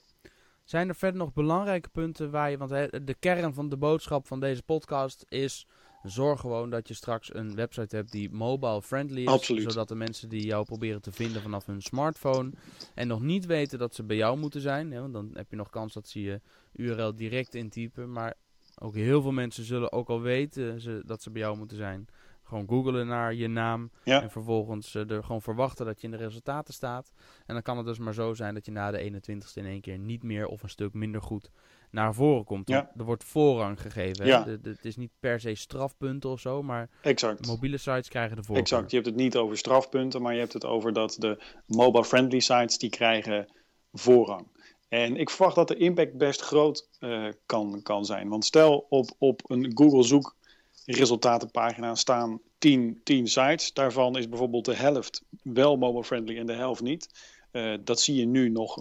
Zijn 0.64 0.88
er 0.88 0.94
verder 0.94 1.18
nog 1.18 1.32
belangrijke 1.32 1.88
punten 1.88 2.30
waar 2.30 2.50
je, 2.50 2.58
want 2.58 2.70
de 3.06 3.16
kern 3.18 3.54
van 3.54 3.68
de 3.68 3.76
boodschap 3.76 4.26
van 4.26 4.40
deze 4.40 4.62
podcast 4.62 5.24
is 5.28 5.66
zorg 6.10 6.40
gewoon 6.40 6.70
dat 6.70 6.88
je 6.88 6.94
straks 6.94 7.34
een 7.34 7.54
website 7.54 7.96
hebt 7.96 8.12
die 8.12 8.30
mobile 8.30 8.82
friendly 8.82 9.20
is. 9.20 9.28
Absoluut. 9.28 9.72
Zodat 9.72 9.88
de 9.88 9.94
mensen 9.94 10.28
die 10.28 10.46
jou 10.46 10.64
proberen 10.64 11.02
te 11.02 11.12
vinden 11.12 11.42
vanaf 11.42 11.66
hun 11.66 11.82
smartphone 11.82 12.50
en 12.94 13.08
nog 13.08 13.20
niet 13.20 13.46
weten 13.46 13.78
dat 13.78 13.94
ze 13.94 14.04
bij 14.04 14.16
jou 14.16 14.38
moeten 14.38 14.60
zijn. 14.60 14.92
Hè, 14.92 15.00
want 15.00 15.12
dan 15.12 15.30
heb 15.32 15.50
je 15.50 15.56
nog 15.56 15.70
kans 15.70 15.92
dat 15.92 16.08
ze 16.08 16.20
je 16.20 16.40
URL 16.72 17.14
direct 17.14 17.54
intypen. 17.54 18.12
Maar 18.12 18.34
ook 18.78 18.94
heel 18.94 19.22
veel 19.22 19.32
mensen 19.32 19.64
zullen 19.64 19.92
ook 19.92 20.08
al 20.08 20.20
weten 20.20 20.80
ze, 20.80 21.02
dat 21.04 21.22
ze 21.22 21.30
bij 21.30 21.42
jou 21.42 21.56
moeten 21.56 21.76
zijn. 21.76 22.06
Gewoon 22.42 22.68
googelen 22.68 23.06
naar 23.06 23.34
je 23.34 23.48
naam 23.48 23.90
en 24.04 24.30
vervolgens 24.30 24.94
uh, 24.94 25.10
er 25.10 25.24
gewoon 25.24 25.42
verwachten 25.42 25.86
dat 25.86 26.00
je 26.00 26.06
in 26.06 26.10
de 26.10 26.16
resultaten 26.16 26.74
staat. 26.74 27.12
En 27.46 27.54
dan 27.54 27.62
kan 27.62 27.76
het 27.76 27.86
dus 27.86 27.98
maar 27.98 28.14
zo 28.14 28.34
zijn 28.34 28.54
dat 28.54 28.66
je 28.66 28.72
na 28.72 28.90
de 28.90 29.10
21ste 29.12 29.54
in 29.54 29.66
één 29.66 29.80
keer 29.80 29.98
niet 29.98 30.22
meer 30.22 30.46
of 30.46 30.62
een 30.62 30.68
stuk 30.68 30.92
minder 30.92 31.22
goed 31.22 31.50
naar 31.90 32.14
voren 32.14 32.44
komt. 32.44 32.68
Ja. 32.68 32.90
Er 32.96 33.04
wordt 33.04 33.24
voorrang 33.24 33.80
gegeven. 33.80 34.26
Ja. 34.26 34.46
het 34.62 34.84
is 34.84 34.96
niet 34.96 35.10
per 35.20 35.40
se 35.40 35.54
strafpunten 35.54 36.30
of 36.30 36.40
zo, 36.40 36.62
maar 36.62 36.88
exact. 37.02 37.46
mobiele 37.46 37.78
sites 37.78 38.08
krijgen 38.08 38.36
de 38.36 38.42
voorrang. 38.42 38.66
Exact, 38.66 38.90
je 38.90 38.96
hebt 38.96 39.08
het 39.08 39.18
niet 39.18 39.36
over 39.36 39.58
strafpunten, 39.58 40.22
maar 40.22 40.32
je 40.32 40.38
hebt 40.38 40.52
het 40.52 40.64
over 40.64 40.92
dat 40.92 41.16
de 41.18 41.42
mobile-friendly 41.66 42.40
sites 42.40 42.78
die 42.78 42.90
krijgen 42.90 43.48
voorrang. 43.92 44.46
En 44.88 45.16
ik 45.16 45.30
verwacht 45.30 45.54
dat 45.54 45.68
de 45.68 45.76
impact 45.76 46.16
best 46.16 46.40
groot 46.40 46.88
uh, 47.00 47.28
kan, 47.46 47.80
kan 47.82 48.04
zijn. 48.04 48.28
Want 48.28 48.44
stel 48.44 48.86
op, 48.88 49.10
op 49.18 49.50
een 49.50 49.70
Google 49.74 50.02
zoek 50.02 50.36
resultatenpagina 50.84 51.94
staan 51.94 52.40
10, 52.58 53.00
10 53.04 53.26
sites. 53.26 53.72
Daarvan 53.72 54.18
is 54.18 54.28
bijvoorbeeld 54.28 54.64
de 54.64 54.74
helft 54.74 55.22
wel 55.42 55.76
mobile-friendly 55.76 56.38
en 56.38 56.46
de 56.46 56.52
helft 56.52 56.82
niet. 56.82 57.08
Uh, 57.52 57.74
dat 57.80 58.00
zie 58.00 58.14
je 58.14 58.26
nu 58.26 58.48
nog, 58.48 58.80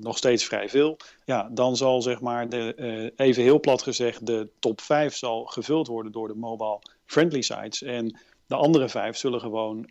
nog 0.00 0.16
steeds 0.16 0.44
vrij 0.44 0.68
veel. 0.68 0.96
Ja, 1.24 1.48
dan 1.52 1.76
zal 1.76 2.02
zeg 2.02 2.20
maar, 2.20 2.48
de, 2.48 2.74
uh, 2.76 3.26
even 3.26 3.42
heel 3.42 3.60
plat 3.60 3.82
gezegd, 3.82 4.26
de 4.26 4.48
top 4.58 4.80
5 4.80 5.16
zal 5.16 5.44
gevuld 5.44 5.86
worden 5.86 6.12
door 6.12 6.28
de 6.28 6.34
mobile-friendly 6.34 7.40
sites. 7.40 7.82
En 7.82 8.18
de 8.46 8.54
andere 8.54 8.88
vijf 8.88 9.16
zullen 9.16 9.40
gewoon 9.40 9.90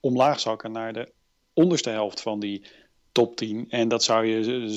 omlaag 0.00 0.40
zakken 0.40 0.72
naar 0.72 0.92
de 0.92 1.12
onderste 1.52 1.90
helft 1.90 2.20
van 2.20 2.40
die 2.40 2.64
top 3.12 3.36
10. 3.36 3.70
En 3.70 3.88
dat 3.88 4.02
zou 4.02 4.26
je 4.26 4.68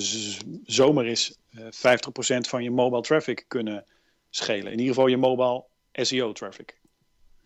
zomaar 0.66 1.06
eens 1.06 1.38
50% 1.54 2.46
eh, 2.46 2.50
van 2.50 2.64
je 2.64 2.72
mobile 2.72 3.02
traffic 3.02 3.46
kunnen 3.48 3.86
schelen. 4.30 4.72
In 4.72 4.80
ieder 4.80 4.94
geval 4.94 5.08
je 5.08 5.18
mobile 5.18 5.64
SEO 5.92 6.32
traffic. 6.32 6.80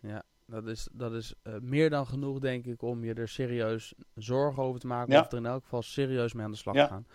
Ja, 0.00 0.22
dat 0.50 0.66
is, 0.66 0.88
dat 0.92 1.12
is 1.12 1.34
uh, 1.42 1.54
meer 1.60 1.90
dan 1.90 2.06
genoeg, 2.06 2.38
denk 2.38 2.66
ik, 2.66 2.82
om 2.82 3.04
je 3.04 3.14
er 3.14 3.28
serieus 3.28 3.92
zorgen 4.14 4.62
over 4.62 4.80
te 4.80 4.86
maken. 4.86 5.12
Ja. 5.12 5.20
Of 5.20 5.32
er 5.32 5.38
in 5.38 5.46
elk 5.46 5.62
geval 5.62 5.82
serieus 5.82 6.32
mee 6.32 6.44
aan 6.44 6.50
de 6.50 6.56
slag 6.56 6.74
ja. 6.74 6.86
gaan. 6.86 7.06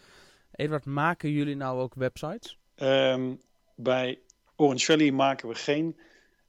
Edward, 0.51 0.85
maken 0.85 1.31
jullie 1.31 1.55
nou 1.55 1.79
ook 1.79 1.93
websites? 1.93 2.59
Um, 2.75 3.41
bij 3.75 4.19
Orange 4.55 4.85
Valley 4.85 5.11
maken 5.11 5.49
we 5.49 5.55
geen 5.55 5.97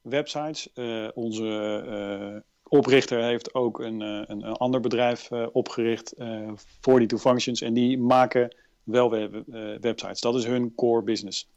websites. 0.01 0.69
Uh, 0.75 1.09
onze 1.15 2.43
oprichter 2.63 3.23
heeft 3.23 3.55
ook 3.55 3.81
een, 3.81 4.01
een, 4.01 4.31
een, 4.31 4.43
ander 4.45 4.81
bedrijf 4.81 5.33
opgericht, 5.33 6.15
uh, 6.19 6.53
42 6.81 7.21
Functions, 7.21 7.61
en 7.61 7.75
die 7.75 7.99
maken 7.99 8.57
wel 8.83 9.11
web, 9.11 9.43
websites. 9.81 10.21
Dat 10.21 10.35
is 10.35 10.45
hun 10.45 10.75
core 10.75 11.03
business. 11.03 11.49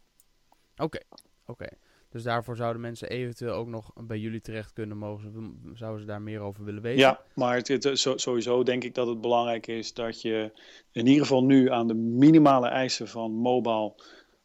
Oké, 0.77 1.00
oké. 1.45 1.67
Dus 2.09 2.23
daarvoor 2.23 2.55
zouden 2.55 2.81
mensen 2.81 3.09
eventueel 3.09 3.53
ook 3.53 3.67
nog 3.67 3.91
bij 3.95 4.17
jullie 4.17 4.41
terecht 4.41 4.73
kunnen 4.73 4.97
mogen. 4.97 5.59
Zouden 5.73 6.01
ze 6.01 6.07
daar 6.07 6.21
meer 6.21 6.39
over 6.39 6.63
willen 6.63 6.81
weten? 6.81 6.99
Ja, 6.99 7.21
maar 7.33 7.55
het, 7.57 7.89
sowieso 8.15 8.63
denk 8.63 8.83
ik 8.83 8.95
dat 8.95 9.07
het 9.07 9.21
belangrijk 9.21 9.67
is 9.67 9.93
dat 9.93 10.21
je 10.21 10.51
in 10.91 11.07
ieder 11.07 11.21
geval 11.21 11.43
nu 11.43 11.71
aan 11.71 11.87
de 11.87 11.93
minimale 11.93 12.67
eisen 12.67 13.07
van 13.07 13.31
mobile 13.31 13.93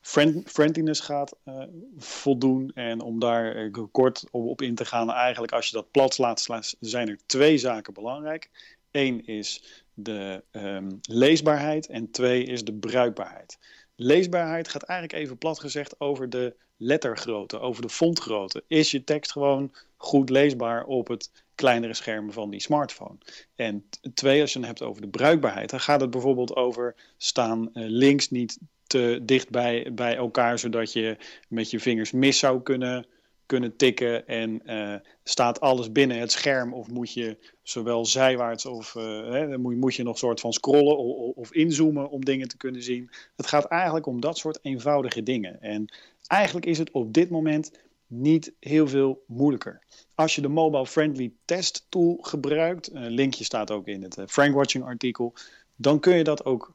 friend, 0.00 0.50
friendliness 0.50 1.00
gaat 1.00 1.36
uh, 1.44 1.62
voldoen. 1.96 2.70
En 2.74 3.00
om 3.00 3.18
daar 3.18 3.56
uh, 3.56 3.84
kort 3.92 4.24
op, 4.30 4.44
op, 4.44 4.62
in 4.62 4.74
te 4.74 4.84
gaan, 4.84 5.10
eigenlijk 5.10 5.52
als 5.52 5.66
je 5.66 5.76
dat 5.76 5.90
plat 5.90 6.18
laat, 6.18 6.48
zijn 6.80 7.08
er 7.08 7.18
twee 7.26 7.58
zaken 7.58 7.94
belangrijk. 7.94 8.50
Eén 8.90 9.26
is 9.26 9.82
de 9.94 10.44
um, 10.52 10.98
leesbaarheid 11.02 11.86
en 11.86 12.10
twee 12.10 12.44
is 12.44 12.64
de 12.64 12.74
bruikbaarheid. 12.74 13.58
Leesbaarheid 13.96 14.68
gaat 14.68 14.82
eigenlijk 14.82 15.22
even 15.22 15.38
plat 15.38 15.60
gezegd 15.60 16.00
over 16.00 16.30
de 16.30 16.56
lettergrootte, 16.76 17.60
over 17.60 17.82
de 17.82 17.88
fontgrootte. 17.88 18.64
Is 18.66 18.90
je 18.90 19.04
tekst 19.04 19.32
gewoon 19.32 19.74
goed 19.96 20.30
leesbaar 20.30 20.84
op 20.84 21.08
het 21.08 21.30
kleinere 21.54 21.94
scherm 21.94 22.32
van 22.32 22.50
die 22.50 22.60
smartphone? 22.60 23.18
En 23.54 23.88
twee, 24.14 24.40
als 24.40 24.52
je 24.52 24.58
het 24.58 24.68
hebt 24.68 24.82
over 24.82 25.02
de 25.02 25.08
bruikbaarheid, 25.08 25.70
dan 25.70 25.80
gaat 25.80 26.00
het 26.00 26.10
bijvoorbeeld 26.10 26.56
over 26.56 26.94
staan 27.16 27.60
uh, 27.62 27.68
links 27.74 28.30
niet 28.30 28.58
te 28.86 29.20
dicht 29.22 29.50
bij, 29.50 29.90
bij 29.92 30.16
elkaar, 30.16 30.58
zodat 30.58 30.92
je 30.92 31.16
met 31.48 31.70
je 31.70 31.80
vingers 31.80 32.12
mis 32.12 32.38
zou 32.38 32.62
kunnen, 32.62 33.06
kunnen 33.46 33.76
tikken. 33.76 34.26
En 34.26 34.62
uh, 34.66 34.94
staat 35.24 35.60
alles 35.60 35.92
binnen 35.92 36.18
het 36.18 36.32
scherm 36.32 36.74
of 36.74 36.88
moet 36.88 37.12
je 37.12 37.36
zowel 37.62 38.06
zijwaarts 38.06 38.66
of 38.66 38.94
uh, 38.94 39.02
hè, 39.30 39.58
moet, 39.58 39.76
moet 39.76 39.94
je 39.94 40.02
nog 40.02 40.18
soort 40.18 40.40
van 40.40 40.52
scrollen 40.52 40.98
of, 40.98 41.36
of 41.36 41.52
inzoomen 41.52 42.10
om 42.10 42.24
dingen 42.24 42.48
te 42.48 42.56
kunnen 42.56 42.82
zien. 42.82 43.10
Het 43.36 43.46
gaat 43.46 43.64
eigenlijk 43.64 44.06
om 44.06 44.20
dat 44.20 44.38
soort 44.38 44.58
eenvoudige 44.62 45.22
dingen. 45.22 45.62
En 45.62 45.94
eigenlijk 46.26 46.66
is 46.66 46.78
het 46.78 46.90
op 46.90 47.12
dit 47.12 47.30
moment 47.30 47.72
niet 48.06 48.52
heel 48.60 48.88
veel 48.88 49.24
moeilijker. 49.26 49.82
Als 50.14 50.34
je 50.34 50.40
de 50.40 50.48
Mobile 50.48 50.86
Friendly 50.86 51.32
Test 51.44 51.86
Tool 51.88 52.18
gebruikt, 52.20 52.94
een 52.94 53.10
linkje 53.10 53.44
staat 53.44 53.70
ook 53.70 53.86
in 53.86 54.02
het 54.02 54.22
Frank 54.26 54.54
Watching 54.54 54.84
artikel, 54.84 55.34
dan 55.76 56.00
kun 56.00 56.16
je 56.16 56.24
dat 56.24 56.44
ook 56.44 56.72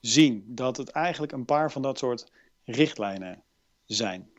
zien 0.00 0.44
dat 0.46 0.76
het 0.76 0.88
eigenlijk 0.88 1.32
een 1.32 1.44
paar 1.44 1.72
van 1.72 1.82
dat 1.82 1.98
soort 1.98 2.30
richtlijnen 2.64 3.42
zijn. 3.86 4.30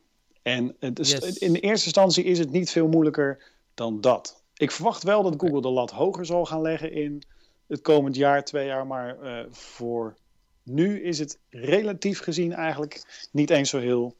En 0.48 0.75
het 0.80 1.00
is, 1.00 1.38
in 1.38 1.54
de 1.54 1.60
eerste 1.60 1.86
instantie 1.86 2.24
is 2.24 2.39
het 2.39 2.51
niet 2.51 2.70
veel 2.70 2.88
moeilijker 2.88 3.44
dan 3.74 4.01
dat. 4.01 4.44
Ik 4.54 4.72
verwacht 4.72 5.04
wel 5.04 5.24
dat 5.24 5.34
Google 5.38 5.62
de 5.62 5.70
lat 5.70 5.92
hoger 5.92 6.25
zal 6.25 6.46
gaan 6.46 6.62
leggen 6.62 6.92
in 6.92 7.24
het 7.68 7.82
komend 7.82 8.16
jaar, 8.16 8.44
twee 8.44 8.66
jaar. 8.66 8.88
Maar 8.88 9.24
uh, 9.24 9.46
voor 9.51 10.18
nu 10.63 11.04
is 11.04 11.20
het 11.20 11.39
relatief 11.50 12.20
gezien 12.20 12.54
eigenlijk 12.54 13.27
niet 13.32 13.50
eens 13.50 13.70
zo 13.70 13.80
heel 13.80 14.16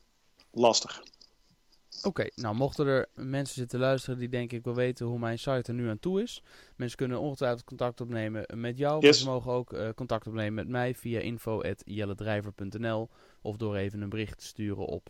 lastig. 0.51 1.03
Oké, 2.03 2.29
nou 2.36 2.55
mochten 2.55 2.88
er 2.88 3.07
mensen 3.13 3.55
zitten 3.55 3.79
luisteren 3.79 4.19
die 4.19 4.29
denk 4.29 4.51
ik 4.51 4.63
wil 4.63 4.75
weten 4.75 5.05
hoe 5.05 5.19
mijn 5.19 5.39
site 5.39 5.63
er 5.65 5.74
nu 5.74 5.89
aan 5.89 6.00
toe 6.00 6.22
is. 6.22 6.43
Mensen 6.75 6.98
kunnen 6.98 7.19
ongetwijfeld 7.19 7.63
contact 7.63 8.01
opnemen 8.01 8.46
met 8.53 8.77
jou. 8.77 9.01
Yes. 9.05 9.19
ze 9.19 9.25
mogen 9.25 9.51
ook 9.51 9.74
uh, 9.74 9.89
contact 9.96 10.27
opnemen 10.27 10.53
met 10.53 10.67
mij 10.67 10.96
via 10.96 11.19
info.jelledrijver.nl 11.19 13.10
of 13.41 13.57
door 13.57 13.75
even 13.75 14.01
een 14.01 14.10
bericht 14.10 14.38
te 14.38 14.46
sturen 14.46 14.86
op 14.86 15.10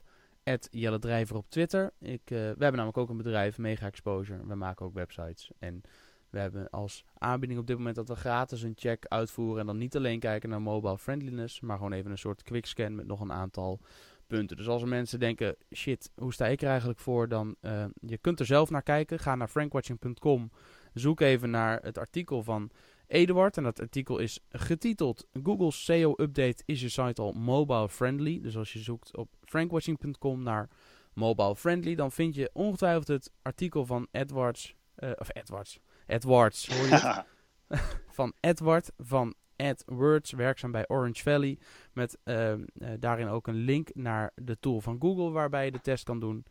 Jelledrijver 0.71 1.35
op 1.35 1.49
Twitter. 1.49 1.91
Ik, 1.99 2.21
uh, 2.23 2.37
we 2.37 2.43
hebben 2.43 2.71
namelijk 2.71 2.97
ook 2.97 3.09
een 3.09 3.17
bedrijf, 3.17 3.57
Mega 3.57 3.85
Exposure. 3.85 4.47
We 4.47 4.55
maken 4.55 4.85
ook 4.85 4.93
websites. 4.93 5.51
En 5.59 5.81
we 6.29 6.39
hebben 6.39 6.69
als 6.69 7.05
aanbieding 7.17 7.59
op 7.59 7.67
dit 7.67 7.77
moment 7.77 7.95
dat 7.95 8.07
we 8.07 8.15
gratis 8.15 8.61
een 8.61 8.73
check 8.75 9.05
uitvoeren. 9.07 9.59
En 9.59 9.65
dan 9.65 9.77
niet 9.77 9.95
alleen 9.95 10.19
kijken 10.19 10.49
naar 10.49 10.61
mobile 10.61 10.97
friendliness, 10.97 11.59
maar 11.59 11.77
gewoon 11.77 11.93
even 11.93 12.11
een 12.11 12.17
soort 12.17 12.43
quickscan 12.43 12.95
met 12.95 13.07
nog 13.07 13.19
een 13.19 13.31
aantal 13.31 13.79
punten. 14.27 14.57
Dus 14.57 14.67
als 14.67 14.83
mensen 14.83 15.19
denken, 15.19 15.55
shit, 15.73 16.11
hoe 16.15 16.33
sta 16.33 16.45
ik 16.45 16.61
er 16.61 16.69
eigenlijk 16.69 16.99
voor? 16.99 17.27
Dan 17.27 17.55
uh, 17.61 17.85
je 17.99 18.17
kunt 18.17 18.39
er 18.39 18.45
zelf 18.45 18.69
naar 18.69 18.83
kijken. 18.83 19.19
Ga 19.19 19.35
naar 19.35 19.47
frankwatching.com. 19.47 20.51
Zoek 20.93 21.19
even 21.19 21.49
naar 21.49 21.81
het 21.81 21.97
artikel 21.97 22.43
van 22.43 22.71
Eduard. 23.07 23.57
En 23.57 23.63
dat 23.63 23.79
artikel 23.79 24.17
is 24.17 24.39
getiteld 24.49 25.27
Google 25.43 25.71
SEO 25.71 26.13
Update 26.17 26.63
is 26.65 26.81
je 26.81 26.89
site 26.89 27.21
al 27.21 27.31
mobile 27.31 27.89
friendly. 27.89 28.41
Dus 28.41 28.57
als 28.57 28.73
je 28.73 28.79
zoekt 28.79 29.17
op 29.17 29.29
frankwatching.com 29.41 30.43
naar 30.43 30.69
mobile 31.13 31.55
friendly, 31.55 31.95
dan 31.95 32.11
vind 32.11 32.35
je 32.35 32.49
ongetwijfeld 32.53 33.07
het 33.07 33.31
artikel 33.41 33.85
van 33.85 34.07
Edwards. 34.11 34.75
Uh, 34.99 35.11
of 35.15 35.29
Edwards. 35.33 35.79
Edwards, 36.05 36.67
hoor 36.67 36.87
je? 36.87 37.23
van 38.17 38.33
Edward 38.39 38.91
van 38.97 39.35
AdWords, 39.57 40.31
werkzaam 40.31 40.71
bij 40.71 40.87
Orange 40.87 41.23
Valley. 41.23 41.57
Met 41.93 42.17
uh, 42.23 42.51
uh, 42.51 42.57
daarin 42.99 43.27
ook 43.27 43.47
een 43.47 43.55
link 43.55 43.89
naar 43.93 44.31
de 44.35 44.59
tool 44.59 44.81
van 44.81 44.97
Google 44.99 45.29
waarbij 45.29 45.65
je 45.65 45.71
de 45.71 45.81
test 45.81 46.03
kan 46.03 46.19
doen. 46.19 46.45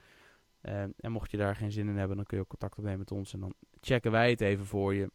Uh, 0.63 0.81
en 0.81 1.13
mocht 1.13 1.31
je 1.31 1.37
daar 1.37 1.57
geen 1.57 1.73
zin 1.73 1.89
in 1.89 1.97
hebben, 1.97 2.17
dan 2.17 2.27
kun 2.27 2.37
je 2.37 2.43
ook 2.43 2.49
contact 2.49 2.79
opnemen 2.79 2.99
met 2.99 3.13
ons 3.13 3.33
en 3.33 3.41
dan 3.41 3.55
checken 3.81 4.11
wij 4.11 4.31
het 4.31 4.41
even 4.41 4.67
voor 4.67 4.95
je. 4.95 5.11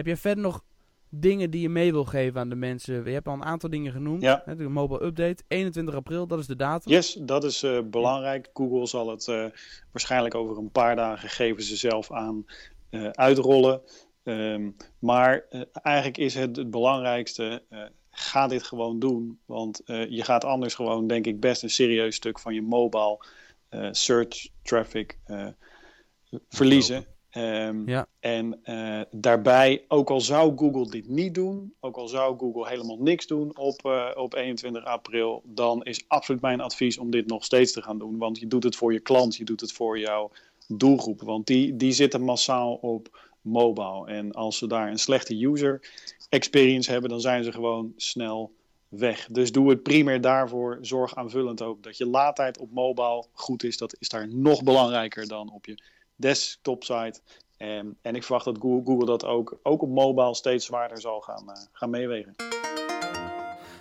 Heb 0.00 0.08
je 0.08 0.16
verder 0.16 0.44
nog 0.44 0.64
dingen 1.08 1.50
die 1.50 1.60
je 1.60 1.68
mee 1.68 1.92
wil 1.92 2.04
geven 2.04 2.40
aan 2.40 2.48
de 2.48 2.54
mensen? 2.54 3.04
Je 3.04 3.10
hebt 3.10 3.26
al 3.26 3.34
een 3.34 3.44
aantal 3.44 3.70
dingen 3.70 3.92
genoemd. 3.92 4.22
Ja. 4.22 4.44
De 4.56 4.68
mobile 4.68 5.04
update, 5.04 5.42
21 5.48 5.94
april, 5.94 6.26
dat 6.26 6.38
is 6.38 6.46
de 6.46 6.56
datum. 6.56 6.92
Yes, 6.92 7.18
dat 7.20 7.44
is 7.44 7.62
uh, 7.62 7.80
belangrijk. 7.84 8.50
Google 8.54 8.86
zal 8.86 9.08
het 9.08 9.26
uh, 9.26 9.44
waarschijnlijk 9.92 10.34
over 10.34 10.58
een 10.58 10.70
paar 10.70 10.96
dagen 10.96 11.28
geven 11.28 11.62
ze 11.62 11.76
zelf 11.76 12.12
aan 12.12 12.46
uh, 12.90 13.08
uitrollen. 13.08 13.82
Um, 14.22 14.76
maar 14.98 15.44
eigenlijk 15.72 16.18
is 16.18 16.34
het 16.34 16.56
het 16.56 16.70
belangrijkste, 16.70 17.62
ga 18.10 18.46
dit 18.46 18.62
gewoon 18.62 18.98
doen. 18.98 19.38
Want 19.46 19.82
uh, 19.86 20.10
je 20.10 20.22
gaat 20.24 20.44
anders 20.44 20.74
gewoon, 20.74 21.06
denk 21.06 21.26
ik, 21.26 21.40
best 21.40 21.62
een 21.62 21.70
serieus 21.70 22.14
stuk 22.16 22.38
van 22.38 22.54
je 22.54 22.62
mobile 22.62 23.24
search 23.90 24.48
traffic 24.62 25.18
verliezen. 26.48 27.06
Um, 27.36 27.88
ja. 27.88 28.06
En 28.20 28.60
daarbij, 29.10 29.84
ook 29.88 30.10
al 30.10 30.20
zou 30.20 30.56
Google 30.56 30.90
dit 30.90 31.08
niet 31.08 31.34
doen, 31.34 31.74
ook 31.80 31.96
al 31.96 32.08
zou 32.08 32.38
Google 32.38 32.68
helemaal 32.68 32.98
niks 32.98 33.26
doen 33.26 33.56
op, 33.56 33.84
op 34.16 34.34
21 34.34 34.84
april, 34.84 35.42
dan 35.44 35.84
is 35.84 36.04
absoluut 36.08 36.40
mijn 36.40 36.60
advies 36.60 36.98
om 36.98 37.10
dit 37.10 37.26
nog 37.26 37.44
steeds 37.44 37.72
te 37.72 37.82
gaan 37.82 37.98
doen. 37.98 38.18
Want 38.18 38.38
je 38.38 38.46
doet 38.46 38.64
het 38.64 38.76
voor 38.76 38.92
je 38.92 39.00
klant, 39.00 39.36
je 39.36 39.44
doet 39.44 39.60
het 39.60 39.72
voor 39.72 39.98
jouw 39.98 40.30
doelgroep. 40.68 41.22
Want 41.22 41.46
die, 41.46 41.76
die 41.76 41.92
zitten 41.92 42.22
massaal 42.22 42.74
op 42.74 43.30
mobile. 43.40 44.06
En 44.06 44.32
als 44.32 44.58
ze 44.58 44.66
daar 44.66 44.90
een 44.90 44.98
slechte 44.98 45.44
user 45.46 45.80
experience 46.28 46.90
hebben, 46.90 47.10
dan 47.10 47.20
zijn 47.20 47.44
ze 47.44 47.52
gewoon 47.52 47.92
snel 47.96 48.52
weg. 48.88 49.28
Dus 49.30 49.52
doe 49.52 49.70
het 49.70 49.82
primair 49.82 50.20
daarvoor. 50.20 50.78
Zorg 50.80 51.14
aanvullend 51.14 51.62
ook 51.62 51.82
dat 51.82 51.96
je 51.96 52.06
laadtijd 52.06 52.58
op 52.58 52.70
mobile 52.70 53.24
goed 53.32 53.64
is. 53.64 53.76
Dat 53.76 53.96
is 53.98 54.08
daar 54.08 54.28
nog 54.28 54.62
belangrijker 54.62 55.28
dan 55.28 55.52
op 55.52 55.66
je 55.66 55.82
desktop 56.20 56.84
site. 56.84 57.20
En, 57.56 57.96
en 58.02 58.14
ik 58.14 58.22
verwacht 58.22 58.44
dat 58.44 58.58
Google, 58.60 59.04
dat 59.04 59.24
ook, 59.24 59.58
ook 59.62 59.82
op 59.82 59.88
mobile 59.88 60.34
steeds 60.34 60.66
zwaarder 60.66 61.00
zal 61.00 61.20
gaan, 61.20 61.44
uh, 61.48 61.54
gaan 61.72 61.90
meewegen. 61.90 62.34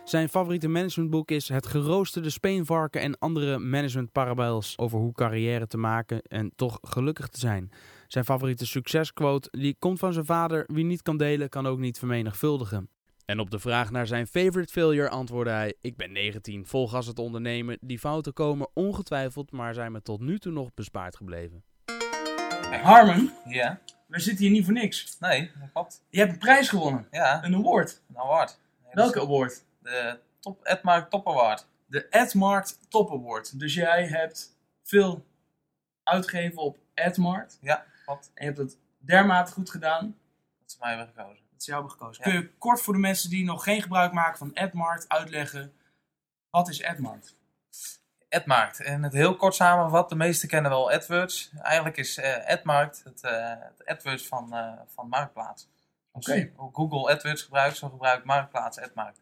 Zijn 0.10 0.30
favoriete 0.30 0.68
managementboek 0.68 1.32
is 1.32 1.50
Het 1.50 1.68
geroosterde 1.68 2.30
speenvarken 2.30 3.02
en 3.02 3.18
andere 3.20 3.60
management 3.60 4.10
over 4.76 5.00
hoe 5.00 5.14
carrière 5.14 5.68
te 5.68 5.78
maken 5.78 6.22
en 6.22 6.52
toch 6.56 6.78
gelukkig 6.82 7.28
te 7.28 7.40
zijn. 7.40 7.72
Zijn 8.08 8.26
favoriete 8.26 8.66
succesquote 8.66 9.50
die 9.52 9.76
komt 9.80 10.00
van 10.00 10.14
zijn 10.14 10.26
vader: 10.26 10.64
Wie 10.68 10.86
niet 10.86 11.02
kan 11.02 11.18
delen, 11.18 11.50
kan 11.50 11.68
ook 11.68 11.80
niet 11.80 12.00
vermenigvuldigen. 12.00 12.90
En 13.26 13.40
op 13.40 13.50
de 13.50 13.60
vraag 13.60 13.92
naar 13.92 14.08
zijn 14.08 14.28
favorite 14.28 14.72
failure 14.72 15.10
antwoordde 15.10 15.52
hij: 15.52 15.74
Ik 15.82 15.96
ben 15.96 16.12
19, 16.12 16.66
vol 16.66 16.88
gas 16.88 17.08
het 17.08 17.20
ondernemen. 17.20 17.78
Die 17.82 18.00
fouten 18.00 18.34
komen 18.34 18.70
ongetwijfeld, 18.74 19.52
maar 19.52 19.74
zijn 19.74 19.92
me 19.92 20.02
tot 20.02 20.20
nu 20.20 20.40
toe 20.40 20.52
nog 20.52 20.74
bespaard 20.74 21.16
gebleven. 21.16 21.64
Harmon, 22.78 23.32
Ja, 23.46 23.80
we 24.08 24.20
zitten 24.20 24.44
hier 24.46 24.54
niet 24.54 24.64
voor 24.66 24.74
niks. 24.74 25.18
nee, 25.20 25.52
dat 25.60 25.72
klopt. 25.72 26.04
Je 26.10 26.20
hebt 26.20 26.32
een 26.32 26.38
prijs 26.38 26.70
gewonnen. 26.70 27.08
Ja, 27.12 27.44
Een 27.44 27.56
award. 27.56 28.02
een 28.10 28.18
award. 28.18 28.60
Nee, 28.84 28.94
dat 28.96 29.04
Welke 29.04 29.18
is 29.20 29.26
award? 29.26 29.64
De 29.82 30.20
top, 30.40 30.60
Edmark 30.68 31.10
Top 31.10 31.28
Award. 31.28 31.68
De 31.86 32.08
AdMart 32.12 32.78
Top 32.90 33.12
Award. 33.12 33.60
Dus 33.60 33.74
jij 33.74 34.08
hebt 34.08 34.58
veel 34.84 35.26
uitgegeven 36.04 36.58
op 36.62 36.78
AdMart. 36.96 37.58
Ja, 37.62 37.86
klopt. 38.06 38.32
En 38.34 38.46
je 38.46 38.52
hebt 38.54 38.58
het 38.58 38.78
dermate 38.98 39.52
goed 39.52 39.70
gedaan 39.70 40.18
Dat 40.62 40.72
ze 40.72 40.78
mij 40.80 40.90
hebben 40.96 41.08
gekozen. 41.16 41.44
dat 41.52 41.64
ze 41.64 41.72
jou 41.72 41.82
hebben 41.82 42.00
gekozen. 42.00 42.24
Ja. 42.24 42.32
Kun 42.32 42.40
je 42.42 42.52
kort 42.58 42.82
voor 42.82 42.94
de 42.94 43.00
mensen 43.00 43.30
die 43.30 43.46
nog 43.46 43.64
geen 43.64 43.82
gebruik 43.82 44.12
maken 44.14 44.38
van 44.38 44.54
AdMart 44.54 45.10
uitleggen, 45.10 45.74
wat 46.50 46.70
is 46.70 46.84
AdMart? 46.84 47.36
AdMarkt. 48.30 48.80
En 48.80 49.04
het 49.04 49.14
heel 49.14 49.36
kort 49.36 49.56
samenvat, 49.56 50.10
de 50.10 50.16
meesten 50.16 50.48
kennen 50.50 50.72
wel 50.72 50.92
AdWords. 50.92 51.52
Eigenlijk 51.62 51.98
is 51.98 52.18
eh 52.18 52.54
AdMarkt 52.54 53.02
het, 53.04 53.24
eh, 53.24 53.50
het 53.60 53.86
AdWords 53.86 54.28
van, 54.28 54.54
eh, 54.54 54.72
van 54.88 55.08
Marktplaats. 55.10 55.70
Oké. 56.12 56.50
Hoe 56.56 56.70
Google 56.74 57.12
AdWords 57.14 57.42
gebruikt, 57.44 57.78
zo 57.78 57.90
gebruikt 57.90 58.26
Marktplaats 58.26 58.80
AdMarkt. 58.80 59.22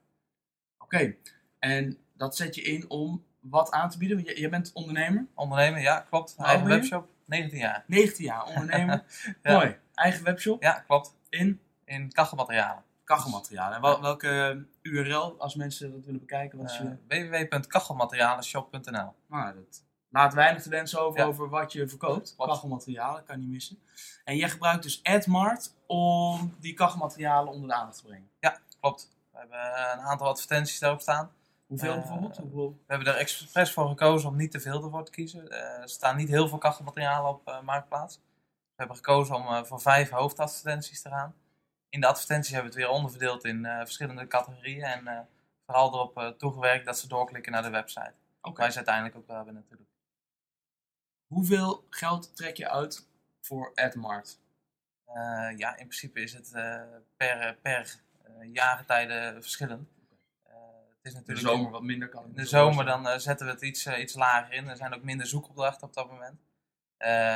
Oké. 0.78 1.16
En 1.60 1.98
dat 2.14 2.36
zet 2.36 2.56
je 2.56 2.62
in 2.62 2.90
om 2.90 3.26
wat 3.40 3.72
aan 3.72 3.90
te 3.90 3.98
bieden? 3.98 4.18
Want 4.18 4.30
je, 4.30 4.40
je 4.42 4.50
bent 4.50 4.72
ondernemer, 4.74 5.26
Ondernemen, 5.36 5.82
ja, 5.82 6.00
klopt. 6.10 6.36
Eigen 6.38 6.68
webshop, 6.68 7.08
19 7.26 7.60
jaar. 7.60 7.84
19 7.88 8.26
jaar 8.26 8.44
ondernemer. 8.46 9.04
Ja. 9.44 9.54
Mooi. 9.54 9.78
Eigen 9.94 10.24
webshop 10.24 10.62
Ja, 10.64 10.72
klopt. 10.88 11.16
in 11.30 11.62
In 11.86 12.12
kachelmaterialen. 12.12 12.84
kachelmaterialen. 13.04 13.76
En 13.76 13.82
wel- 13.82 14.02
welke 14.02 14.66
URL, 14.92 15.36
als 15.40 15.56
mensen 15.56 15.92
dat 15.92 16.06
willen 16.06 16.20
bekijken, 16.20 16.58
wat 16.58 16.70
is 16.70 16.78
Eh 16.78 16.84
je... 17.08 17.48
www.kachelmaterialenshop.nl 17.48 19.14
Nou, 19.28 19.54
dat 19.56 19.84
laat 20.10 20.34
weinig 20.34 20.62
te 20.62 20.70
wensen 20.70 21.02
over, 21.02 21.20
Ja. 21.20 21.26
over 21.26 21.50
wat 21.50 21.72
je 21.74 21.88
verkoopt. 21.88 22.34
Klopt. 22.36 22.52
Kachelmaterialen, 22.52 23.24
kan 23.24 23.40
niet 23.40 23.50
missen. 23.50 23.80
En 24.24 24.36
jij 24.38 24.50
gebruikt 24.50 24.84
dus 24.84 25.04
AdMart 25.04 25.74
om 25.88 26.56
die 26.60 26.74
kachelmaterialen 26.74 27.54
onder 27.54 27.70
de 27.70 27.76
aandacht 27.76 27.98
te 27.98 28.04
brengen. 28.04 28.30
Klopt. 28.80 29.10
We 29.32 29.38
hebben 29.40 29.60
een 30.00 30.06
aantal 30.06 30.28
advertenties 30.28 30.80
daarop 30.80 31.02
staan. 31.02 31.32
Hoeveel 31.68 31.92
Eh, 31.94 31.98
bijvoorbeeld? 31.98 32.38
Hoeveel? 32.38 32.70
We 32.70 32.94
hebben 32.94 33.08
er 33.14 33.20
expres 33.20 33.72
voor 33.72 33.88
gekozen 33.88 34.30
om 34.30 34.36
niet 34.36 34.52
te 34.52 34.60
veel 34.60 34.84
ervoor 34.84 35.06
te 35.06 35.12
kiezen. 35.12 35.50
Eh, 35.50 35.82
er 35.82 35.90
staan 35.90 36.16
niet 36.16 36.30
heel 36.30 36.48
veel 36.48 36.58
kachelmaterialen 36.58 37.30
op 37.30 37.60
Marktplaats. 37.64 38.16
We 38.16 38.84
hebben 38.84 38.96
gekozen 38.96 39.36
om 39.36 39.66
voor 39.66 39.82
vijf 39.82 40.10
hoofdadvertenties 40.10 41.02
te 41.02 41.10
gaan. 41.10 41.36
In 41.90 42.02
de 42.02 42.08
advertenties 42.08 42.54
hebben 42.54 42.72
we 42.72 42.78
het 42.78 42.86
weer 42.86 42.96
onderverdeeld 42.96 43.46
in 43.46 43.66
eh, 43.66 43.78
verschillende 43.78 44.28
categorieën. 44.28 44.84
En 44.84 45.08
eh, 45.08 45.20
vooral 45.66 45.94
erop 45.94 46.18
eh, 46.18 46.28
toegewerkt 46.28 46.86
dat 46.86 47.00
ze 47.00 47.08
doorklikken 47.08 47.52
naar 47.52 47.62
de 47.62 47.70
website. 47.70 48.14
Oké. 48.42 48.62
Wij 48.62 48.70
ze 48.70 48.78
uiteindelijk 48.78 49.16
ook 49.16 49.28
wel 49.28 49.36
hebben 49.36 49.54
natuurlijk. 49.54 49.90
Hoeveel 51.28 51.86
geld 51.90 52.36
trek 52.36 52.58
je 52.58 52.70
uit 52.70 53.08
voor 53.42 53.72
AdMart? 53.76 54.40
Ja, 55.58 55.70
in 55.70 55.88
principe 55.88 56.22
is 56.22 56.34
het 56.34 56.52
per, 57.18 57.56
per 57.62 58.00
verschillend. 59.40 59.90
Het 60.44 61.02
is 61.02 61.12
De 61.12 61.18
natuurlijk 61.18 61.48
zomer 61.48 61.72
wat 61.72 61.82
minder 61.82 62.10
kan. 62.10 62.24
ik 62.24 62.30
In 62.30 62.36
de 62.36 62.48
zo 62.48 62.58
zomer 62.58 62.86
dan 62.86 63.20
zetten 63.20 63.46
we 63.46 63.52
het 63.52 63.62
iets, 63.62 63.88
iets 63.88 64.14
lager 64.14 64.54
in. 64.54 64.68
Er 64.68 64.78
zijn 64.78 64.94
ook 64.94 65.04
minder 65.04 65.28
zoekopdrachten 65.28 65.88
op 65.88 65.94
dat 65.94 66.10
moment. 66.10 66.40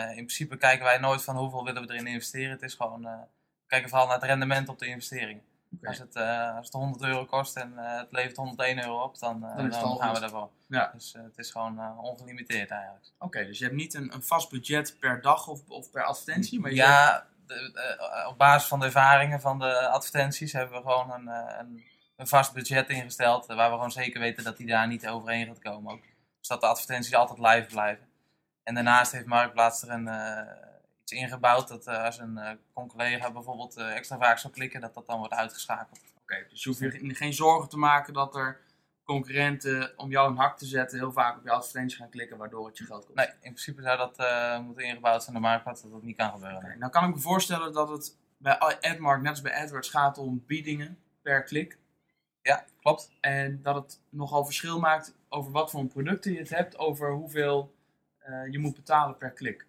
In 0.09 0.25
principe 0.25 0.57
kijken 0.57 0.85
wij 0.85 0.97
nooit 0.97 1.23
van 1.23 1.37
hoeveel 1.37 1.63
willen 1.63 1.87
we 1.87 1.93
erin 1.93 2.07
investeren. 2.07 2.51
Het 2.51 2.61
is 2.61 2.73
gewoon, 2.73 3.27
kijken 3.71 3.89
vooral 3.89 4.07
naar 4.07 4.15
het 4.15 4.25
rendement 4.25 4.69
op 4.69 4.79
de 4.79 4.85
investering. 4.85 5.41
Als, 5.83 5.97
het, 5.97 6.15
eh, 6.15 6.55
als 6.55 6.65
het 6.65 6.73
100 6.73 7.03
euro 7.03 7.25
kost 7.25 7.55
en 7.55 7.77
eh, 7.77 7.97
het 7.97 8.11
levert 8.11 8.35
101 8.35 8.83
euro 8.83 9.03
op, 9.03 9.19
dan, 9.19 9.45
eh, 9.45 9.55
Dan 9.57 9.99
gaan 9.99 10.13
we 10.13 10.19
daarvoor. 10.19 10.49
Ja. 10.67 10.91
Dus 10.93 11.13
het 11.13 11.37
is 11.37 11.51
gewoon 11.51 11.97
ongelimiteerd 11.99 12.69
eigenlijk. 12.71 13.05
Oké, 13.19 13.45
dus 13.45 13.57
je 13.57 13.63
hebt 13.63 13.75
niet 13.75 13.93
een, 13.93 14.13
een 14.13 14.23
vast 14.23 14.49
budget 14.49 14.97
per 14.99 15.21
dag 15.21 15.47
of, 15.47 15.69
of 15.69 15.91
per 15.91 16.03
advertentie, 16.03 16.59
maar 16.59 16.69
je 16.69 16.75
Ja, 16.75 17.27
de- 17.47 18.25
op 18.29 18.37
basis 18.37 18.67
van 18.67 18.79
de 18.79 18.85
ervaringen 18.85 19.41
van 19.41 19.59
de 19.59 19.87
advertenties 19.87 20.53
hebben 20.53 20.75
we 20.83 20.89
gewoon 20.89 21.11
een, 21.11 21.27
een, 21.59 21.83
een 22.15 22.27
vast 22.27 22.53
budget 22.53 22.89
ingesteld. 22.89 23.45
Waar 23.45 23.69
we 23.69 23.75
gewoon 23.75 23.91
zeker 23.91 24.19
weten 24.19 24.43
dat 24.43 24.57
die 24.57 24.67
daar 24.67 24.87
niet 24.87 25.07
overheen 25.07 25.45
gaat 25.45 25.59
komen. 25.59 25.93
Ook. 25.93 26.01
Dus 26.39 26.47
dat 26.47 26.61
de 26.61 26.67
advertenties 26.67 27.15
altijd 27.15 27.39
live 27.39 27.67
blijven. 27.67 28.07
En 28.63 28.73
daarnaast 28.73 29.11
heeft 29.11 29.25
Marktplaats 29.25 29.81
er 29.81 29.89
een, 29.89 30.07
ingebouwd 31.11 31.67
dat 31.67 31.87
eh, 31.87 32.03
als 32.03 32.17
een 32.19 32.37
eh, 32.37 32.51
collega 32.87 33.31
bijvoorbeeld 33.31 33.77
eh, 33.77 33.95
extra 33.95 34.17
vaak 34.17 34.37
zou 34.37 34.53
klikken, 34.53 34.81
dat 34.81 34.93
dat 34.93 35.07
dan 35.07 35.17
wordt 35.19 35.33
uitgeschakeld. 35.33 35.99
Oké, 36.21 36.45
dus 36.49 36.63
je 36.63 36.69
hoeft 36.69 36.81
je 36.81 36.91
ge- 36.91 37.13
geen 37.15 37.33
zorgen 37.33 37.69
te 37.69 37.77
maken 37.77 38.13
dat 38.13 38.35
er 38.35 38.59
concurrenten 39.03 39.93
om 39.97 40.09
jou 40.09 40.29
een 40.31 40.37
hak 40.37 40.57
te 40.57 40.65
zetten 40.65 40.97
heel 40.97 41.11
vaak 41.11 41.37
op 41.37 41.43
je 41.43 41.51
advertentie 41.51 41.97
gaan 41.97 42.09
klikken, 42.09 42.37
waardoor 42.37 42.67
het 42.67 42.77
je 42.77 42.83
geld 42.85 43.05
kost. 43.05 43.17
Nee, 43.17 43.27
in 43.27 43.33
principe 43.41 43.81
zou 43.81 43.97
dat 43.97 44.17
moeten 44.63 44.83
ingebouwd 44.83 45.21
zijn 45.23 45.35
door 45.35 45.43
Marktplaats, 45.45 45.81
dat 45.81 45.91
dat 45.91 46.03
niet 46.03 46.17
kan 46.17 46.31
gebeuren. 46.31 46.57
Oké, 46.57 46.75
nou 46.77 46.91
kan 46.91 47.09
ik 47.09 47.15
me 47.15 47.21
voorstellen 47.21 47.73
dat 47.73 47.89
het 47.89 48.17
bij 48.37 48.59
AdMark, 48.59 49.21
net 49.21 49.29
als 49.31 49.41
bij 49.41 49.55
AdWords, 49.63 49.89
gaat 49.89 50.17
om 50.17 50.43
biedingen 50.47 50.97
per 51.21 51.43
klik. 51.43 51.77
Ja, 52.41 52.65
klopt. 52.81 53.11
En 53.19 53.59
dat 53.61 53.75
het 53.75 53.99
nogal 54.09 54.45
verschil 54.45 54.79
maakt 54.79 55.15
over 55.29 55.51
wat 55.51 55.71
voor 55.71 55.85
producten 55.85 56.31
je 56.31 56.37
het 56.39 56.49
hebt, 56.49 56.77
over 56.77 57.11
hoeveel 57.11 57.73
je 58.51 58.59
moet 58.59 58.75
betalen 58.75 59.17
per 59.17 59.31
klik. 59.31 59.65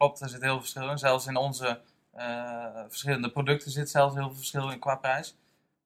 Klopt, 0.00 0.20
er 0.20 0.28
zit 0.28 0.40
heel 0.40 0.50
veel 0.50 0.60
verschil 0.60 0.90
in. 0.90 0.98
Zelfs 0.98 1.26
in 1.26 1.36
onze 1.36 1.80
eh, 2.10 2.84
verschillende 2.88 3.30
producten 3.30 3.70
zit 3.70 3.90
zelfs 3.90 4.14
heel 4.14 4.26
veel 4.26 4.36
verschil 4.36 4.70
in 4.70 4.78
qua 4.78 4.94
prijs. 4.94 5.36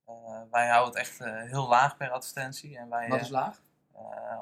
Eh, 0.06 0.14
wij 0.50 0.68
houden 0.68 0.92
het 0.92 1.08
echt 1.08 1.20
eh, 1.20 1.42
heel 1.42 1.68
laag 1.68 1.96
per 1.96 2.10
advertentie. 2.10 2.78
En 2.78 2.88
wij, 2.88 3.08
Wat 3.08 3.20
is 3.20 3.28
laag? 3.28 3.62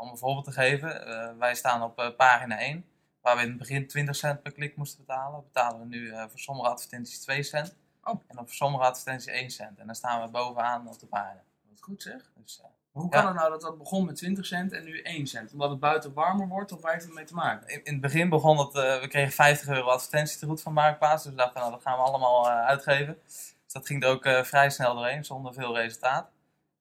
om 0.01 0.09
een 0.11 0.19
voorbeeld 0.19 0.45
te 0.45 0.53
geven, 0.53 1.39
wij 1.39 1.55
staan 1.55 1.83
op 1.83 2.15
pagina 2.17 2.59
1, 2.59 2.85
waar 3.21 3.37
we 3.37 3.43
in 3.43 3.49
het 3.49 3.59
begin 3.59 3.87
20 3.87 4.17
cent 4.17 4.43
per 4.43 4.53
klik 4.53 4.77
moesten 4.77 5.05
betalen. 5.07 5.43
Betalen 5.43 5.81
we 5.81 5.87
nu 5.87 6.11
voor 6.11 6.39
sommige 6.39 6.69
advertenties 6.69 7.21
2 7.21 7.43
cent. 7.43 7.75
Oh. 8.05 8.21
En 8.27 8.39
op 8.39 8.51
sommige 8.51 8.85
advertenties 8.85 9.33
1 9.33 9.51
cent. 9.51 9.79
En 9.79 9.87
dan 9.87 9.95
staan 9.95 10.23
we 10.23 10.29
bovenaan 10.29 10.89
op 10.89 10.99
de 10.99 11.07
pagina. 11.07 11.43
Wat 11.69 11.83
goed 11.83 12.03
zeg. 12.03 12.33
Dus, 12.35 12.63
Hoe 12.93 13.03
Ja. 13.03 13.09
kan 13.09 13.27
het 13.27 13.37
nou 13.37 13.51
dat 13.51 13.61
dat 13.61 13.79
begon 13.79 14.05
met 14.05 14.17
20 14.17 14.47
cent 14.47 14.73
en 14.73 14.85
nu 14.85 15.01
1 15.03 15.27
cent? 15.27 15.53
Omdat 15.53 15.71
het 15.71 15.81
buiten 15.81 16.13
warmer 16.13 16.49
wordt 16.49 16.73
of 16.73 16.81
waar 16.81 16.93
heeft 16.93 17.05
het 17.05 17.15
mee 17.15 17.25
te 17.25 17.35
maken? 17.35 17.69
in, 17.69 17.85
in 17.85 17.93
het 17.93 18.03
begin 18.03 18.29
begon 18.29 18.59
het, 18.59 18.75
eh, 18.75 19.01
we 19.01 19.09
kregen 19.09 19.33
50 19.33 19.69
euro 19.69 19.89
advertentie 19.89 20.39
te 20.39 20.47
goed 20.47 20.63
van 20.63 20.73
Marktplaats. 20.73 21.23
Dus 21.23 21.33
we 21.33 21.39
dachten, 21.39 21.61
nou, 21.61 21.73
dat 21.73 21.83
gaan 21.83 21.97
we 21.99 22.05
allemaal 22.05 22.47
eh, 22.51 22.67
uitgeven. 22.67 23.19
Dus 23.25 23.55
dat 23.73 23.87
ging 23.87 24.03
er 24.03 24.09
ook 24.09 24.25
eh, 24.25 24.43
vrij 24.43 24.71
snel 24.71 24.95
doorheen, 24.95 25.25
zonder 25.25 25.53
veel 25.55 25.77
resultaat. 25.77 26.31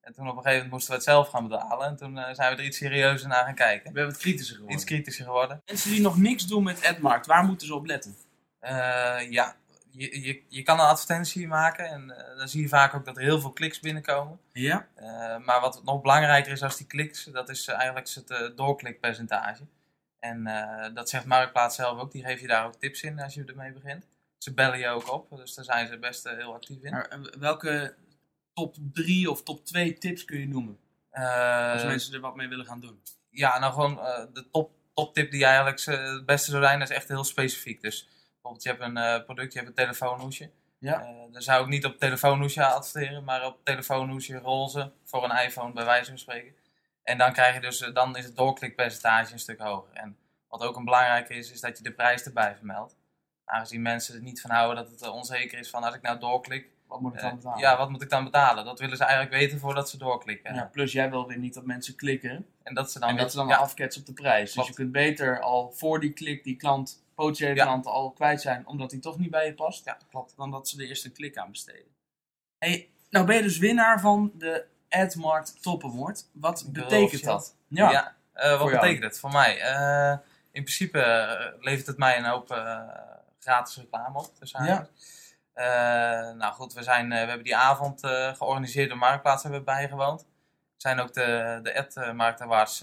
En 0.00 0.12
toen 0.12 0.28
op 0.28 0.36
een 0.36 0.42
gegeven 0.42 0.52
moment 0.54 0.70
moesten 0.72 0.90
we 0.90 0.96
het 0.96 1.04
zelf 1.06 1.28
gaan 1.28 1.48
betalen. 1.48 1.86
En 1.86 1.96
toen 1.96 2.16
zijn 2.16 2.54
we 2.54 2.60
er 2.60 2.64
iets 2.64 2.76
serieuzer 2.76 3.28
naar 3.28 3.44
gaan 3.44 3.54
kijken. 3.54 3.92
We 3.92 3.98
hebben 3.98 4.14
het 4.14 4.22
kritischer 4.22 4.54
geworden. 4.54 4.76
Iets 4.76 4.86
kritischer 4.86 5.24
geworden. 5.24 5.62
Mensen 5.66 5.90
die 5.90 6.00
nog 6.00 6.16
niks 6.16 6.46
doen 6.46 6.62
met 6.62 6.84
AdMarkt, 6.86 7.26
waar 7.26 7.44
moeten 7.44 7.66
ze 7.66 7.74
op 7.74 7.86
letten? 7.86 8.16
Ja, 9.30 9.56
je, 9.92 10.22
je, 10.22 10.42
je 10.48 10.62
kan 10.62 10.78
een 10.78 10.86
advertentie 10.86 11.48
maken 11.48 11.88
en 11.88 12.10
eh, 12.10 12.36
dan 12.38 12.48
zie 12.48 12.62
je 12.62 12.68
vaak 12.68 12.94
ook 12.94 13.04
dat 13.04 13.16
er 13.16 13.22
heel 13.22 13.40
veel 13.40 13.52
kliks 13.52 13.80
binnenkomen. 13.80 14.40
Ja? 14.52 14.88
Eh, 14.94 15.38
maar 15.38 15.60
wat 15.60 15.84
nog 15.84 16.00
belangrijker 16.00 16.52
is 16.52 16.62
als 16.62 16.76
die 16.76 16.86
kliks, 16.86 17.24
dat 17.24 17.48
is 17.48 17.68
eh, 17.68 17.74
eigenlijk 17.76 18.08
het 18.08 18.56
doorklikpercentage. 18.56 19.66
En 20.18 20.44
dat 20.94 21.08
zegt 21.08 21.24
Marktplaats 21.24 21.76
zelf 21.76 22.00
ook, 22.00 22.12
die 22.12 22.24
geeft 22.24 22.40
je 22.40 22.46
daar 22.46 22.66
ook 22.66 22.74
tips 22.74 23.02
in 23.02 23.20
als 23.20 23.34
je 23.34 23.44
ermee 23.44 23.72
begint. 23.72 24.06
Ze 24.38 24.54
bellen 24.54 24.78
je 24.78 24.88
ook 24.88 25.12
op, 25.12 25.36
dus 25.36 25.54
daar 25.54 25.64
zijn 25.64 25.86
ze 25.86 25.98
best 25.98 26.28
heel 26.28 26.54
actief 26.54 26.82
in. 26.82 26.90
Maar, 26.90 27.20
welke 27.38 27.94
top 28.54 28.76
3 28.92 29.30
of 29.30 29.42
top 29.42 29.64
2 29.64 29.98
tips 29.98 30.24
kun 30.24 30.40
je 30.40 30.48
noemen? 30.48 30.78
Als 31.72 31.84
mensen 31.84 32.14
er 32.14 32.20
wat 32.20 32.36
mee 32.36 32.48
willen 32.48 32.66
gaan 32.66 32.80
doen. 32.80 33.02
ja, 33.30 33.58
nou 33.58 33.72
gewoon 33.72 33.94
de 34.32 34.50
top, 34.50 34.70
top 34.94 35.14
tip 35.14 35.30
die 35.30 35.44
eigenlijk 35.44 35.84
het 35.84 36.26
beste 36.26 36.50
zou 36.50 36.62
zijn, 36.62 36.80
is 36.80 36.90
echt 36.90 37.08
heel 37.08 37.24
specifiek. 37.24 37.80
Dus 37.80 38.08
bijvoorbeeld 38.42 38.62
je 38.62 38.68
hebt 38.68 38.82
een 38.82 38.96
eh, 38.96 39.24
product, 39.24 39.52
je 39.52 39.58
hebt 39.58 39.70
een 39.70 39.84
telefoonhoesje. 39.84 40.50
Ja. 40.78 41.06
Dan 41.32 41.42
zou 41.42 41.62
ik 41.62 41.68
niet 41.68 41.84
op 41.84 41.98
telefoonhoesje 41.98 42.64
adverteren, 42.64 43.24
maar 43.24 43.46
op 43.46 43.64
telefoonhoesje 43.64 44.38
roze 44.38 44.92
voor 45.04 45.24
een 45.24 45.44
iPhone 45.44 45.72
bij 45.72 45.84
wijze 45.84 46.08
van 46.08 46.18
spreken. 46.18 46.54
En 47.02 47.18
dan 47.18 47.32
krijg 47.32 47.54
je 47.54 47.60
dus, 47.60 47.80
eh, 47.80 47.94
dan 47.94 48.16
is 48.16 48.24
het 48.24 48.36
doorklikpercentage 48.36 49.32
een 49.32 49.38
stuk 49.38 49.60
hoger. 49.60 49.92
En 49.92 50.16
wat 50.48 50.62
ook 50.62 50.76
een 50.76 50.84
belangrijke 50.84 51.34
is, 51.34 51.52
is 51.52 51.60
dat 51.60 51.76
je 51.78 51.82
de 51.82 51.92
prijs 51.92 52.22
erbij 52.22 52.56
vermeldt. 52.56 52.96
Aangezien 53.44 53.82
mensen 53.82 54.14
er 54.14 54.22
niet 54.22 54.40
van 54.40 54.50
houden 54.50 54.84
dat 54.84 54.90
het 54.90 55.08
onzeker 55.08 55.58
is 55.58 55.70
van 55.70 55.84
als 55.84 55.94
ik 55.94 56.02
nou 56.02 56.18
doorklik, 56.18 56.68
Wat 56.86 57.00
moet 57.00 57.14
ik 57.14 57.20
dan 57.20 57.36
betalen? 57.36 57.58
ja, 57.58 57.76
wat 57.76 57.90
moet 57.90 58.02
ik 58.02 58.10
dan 58.10 58.24
betalen? 58.24 58.64
Dat 58.64 58.78
willen 58.78 58.96
ze 58.96 59.04
eigenlijk 59.04 59.34
weten 59.34 59.58
voordat 59.58 59.90
ze 59.90 59.98
doorklikken. 59.98 60.54
Ja, 60.54 60.64
plus 60.72 60.92
jij 60.92 61.10
wil 61.10 61.26
weer 61.26 61.38
niet 61.38 61.54
dat 61.54 61.64
mensen 61.64 61.96
klikken 61.96 62.46
En 62.62 62.74
dat 62.74 62.92
ze 62.92 62.98
dan, 62.98 63.08
en 63.08 63.16
dat 63.16 63.30
ze 63.30 63.36
dan 63.36 63.48
ja, 63.48 63.56
afketsen 63.56 64.00
op 64.00 64.06
de 64.06 64.12
prijs. 64.12 64.52
Dus 64.52 64.66
je 64.66 64.74
kunt 64.74 64.92
beter 64.92 65.40
al 65.40 65.70
voor 65.70 66.00
die 66.00 66.12
klik 66.12 66.44
die 66.44 66.56
klant, 66.56 67.01
potentiële 67.14 67.54
Ja. 67.54 67.80
al 67.84 68.10
kwijt 68.10 68.40
zijn 68.40 68.66
omdat 68.66 68.90
hij 68.90 69.00
toch 69.00 69.18
niet 69.18 69.30
bij 69.30 69.46
je 69.46 69.54
past. 69.54 69.84
ja, 69.84 69.98
klopt. 70.10 70.36
Dan 70.36 70.50
dat 70.50 70.68
ze 70.68 70.78
er 70.82 70.88
eerst 70.88 71.04
een 71.04 71.12
klik 71.12 71.36
aan 71.36 71.50
besteden. 71.50 71.90
Hey, 72.58 72.90
nou 73.10 73.26
ben 73.26 73.36
je 73.36 73.42
dus 73.42 73.58
winnaar 73.58 74.00
van 74.00 74.32
de 74.34 74.64
AdMart 74.88 75.62
Top 75.62 75.84
Award. 75.84 76.26
Wat 76.32 76.60
Ik 76.60 76.72
betekent 76.72 77.24
dat? 77.24 77.56
Ja. 77.68 78.14
eh, 78.32 78.50
wat 78.50 78.68
jou. 78.68 78.70
betekent 78.70 79.04
het 79.04 79.18
voor 79.18 79.32
mij? 79.32 79.60
Eh, 79.60 80.10
in 80.50 80.62
principe 80.62 81.00
eh, 81.00 81.52
levert 81.60 81.86
het 81.86 81.98
mij 81.98 82.18
een 82.18 82.24
hoop 82.24 82.48
gratis 83.38 83.76
reclame 83.76 84.18
op. 84.18 84.38
Dus 84.38 84.50
Ja. 84.50 84.88
nou 86.32 86.52
goed, 86.54 86.72
we, 86.72 86.82
zijn, 86.82 87.08
we 87.08 87.14
hebben 87.14 87.42
die 87.44 87.56
avond 87.56 88.00
georganiseerd 88.36 88.88
door 88.88 88.98
Marktplaats 88.98 89.42
hebben 89.42 89.60
we 89.60 89.66
bijgewoond. 89.66 90.20
We 90.22 90.88
zijn 90.88 91.00
ook 91.00 91.12
de, 91.12 91.60
de 91.62 91.74
Ad 91.78 92.14
Markt 92.14 92.40
Awards 92.40 92.82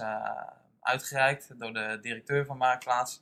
uitgereikt 0.82 1.60
door 1.60 1.74
de 1.74 1.98
directeur 2.02 2.46
van 2.46 2.58
Marktplaats. 2.58 3.22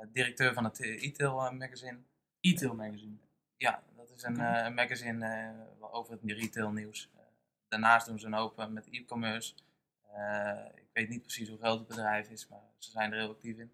Eh, 0.00 0.06
directeur 0.12 0.54
van 0.54 0.64
het 0.64 0.80
e-tail 0.80 1.44
eh, 1.44 1.50
magazine. 1.52 1.98
E-tail 2.40 2.74
magazine. 2.74 3.16
Ja, 3.56 3.82
dat 3.96 4.10
is 4.10 4.22
een, 4.22 4.40
eh, 4.40 4.74
magazine 4.74 5.26
eh, 5.26 5.94
over 5.94 6.12
het 6.12 6.20
retail 6.24 6.70
nieuws. 6.70 7.10
Eh, 7.14 7.20
daarnaast 7.68 8.06
doen 8.06 8.18
ze 8.18 8.26
een 8.26 8.32
hoop 8.32 8.58
eh, 8.58 8.66
met 8.66 8.88
e-commerce. 8.90 9.54
Eh, 10.14 10.64
ik 10.74 10.88
weet 10.92 11.08
niet 11.08 11.22
precies 11.22 11.48
hoe 11.48 11.58
groot 11.58 11.78
het 11.78 11.88
bedrijf 11.88 12.28
is, 12.28 12.48
maar 12.48 12.60
ze 12.78 12.90
zijn 12.90 13.12
er 13.12 13.18
heel 13.18 13.30
actief 13.30 13.58
in. 13.58 13.72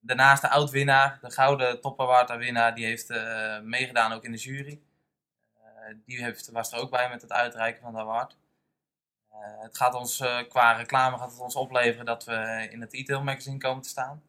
Daarnaast 0.00 0.42
de 0.42 0.48
oud-winnaar, 0.48 1.18
de 1.20 1.30
gouden 1.30 1.80
Top 1.80 2.00
Award 2.00 2.36
winnaar, 2.36 2.74
die 2.74 2.84
heeft 2.84 3.10
eh, 3.10 3.60
meegedaan 3.60 4.12
ook 4.12 4.24
in 4.24 4.32
de 4.32 4.38
jury. 4.38 4.80
Eh, 5.54 5.94
die 6.04 6.22
heeft, 6.22 6.50
was 6.50 6.72
er 6.72 6.78
ook 6.78 6.90
bij 6.90 7.08
met 7.08 7.22
het 7.22 7.32
uitreiken 7.32 7.82
van 7.82 7.92
de 7.92 7.98
award. 7.98 8.36
Eh, 9.30 9.38
het 9.62 9.76
gaat 9.76 9.94
ons 9.94 10.20
eh, 10.20 10.48
qua 10.48 10.72
reclame 10.72 11.18
gaat 11.18 11.30
het 11.30 11.40
ons 11.40 11.56
opleveren 11.56 12.04
dat 12.06 12.24
we 12.24 12.68
in 12.70 12.80
het 12.80 12.92
e-tail 12.94 13.22
magazine 13.22 13.58
komen 13.58 13.82
te 13.82 13.88
staan. 13.88 14.22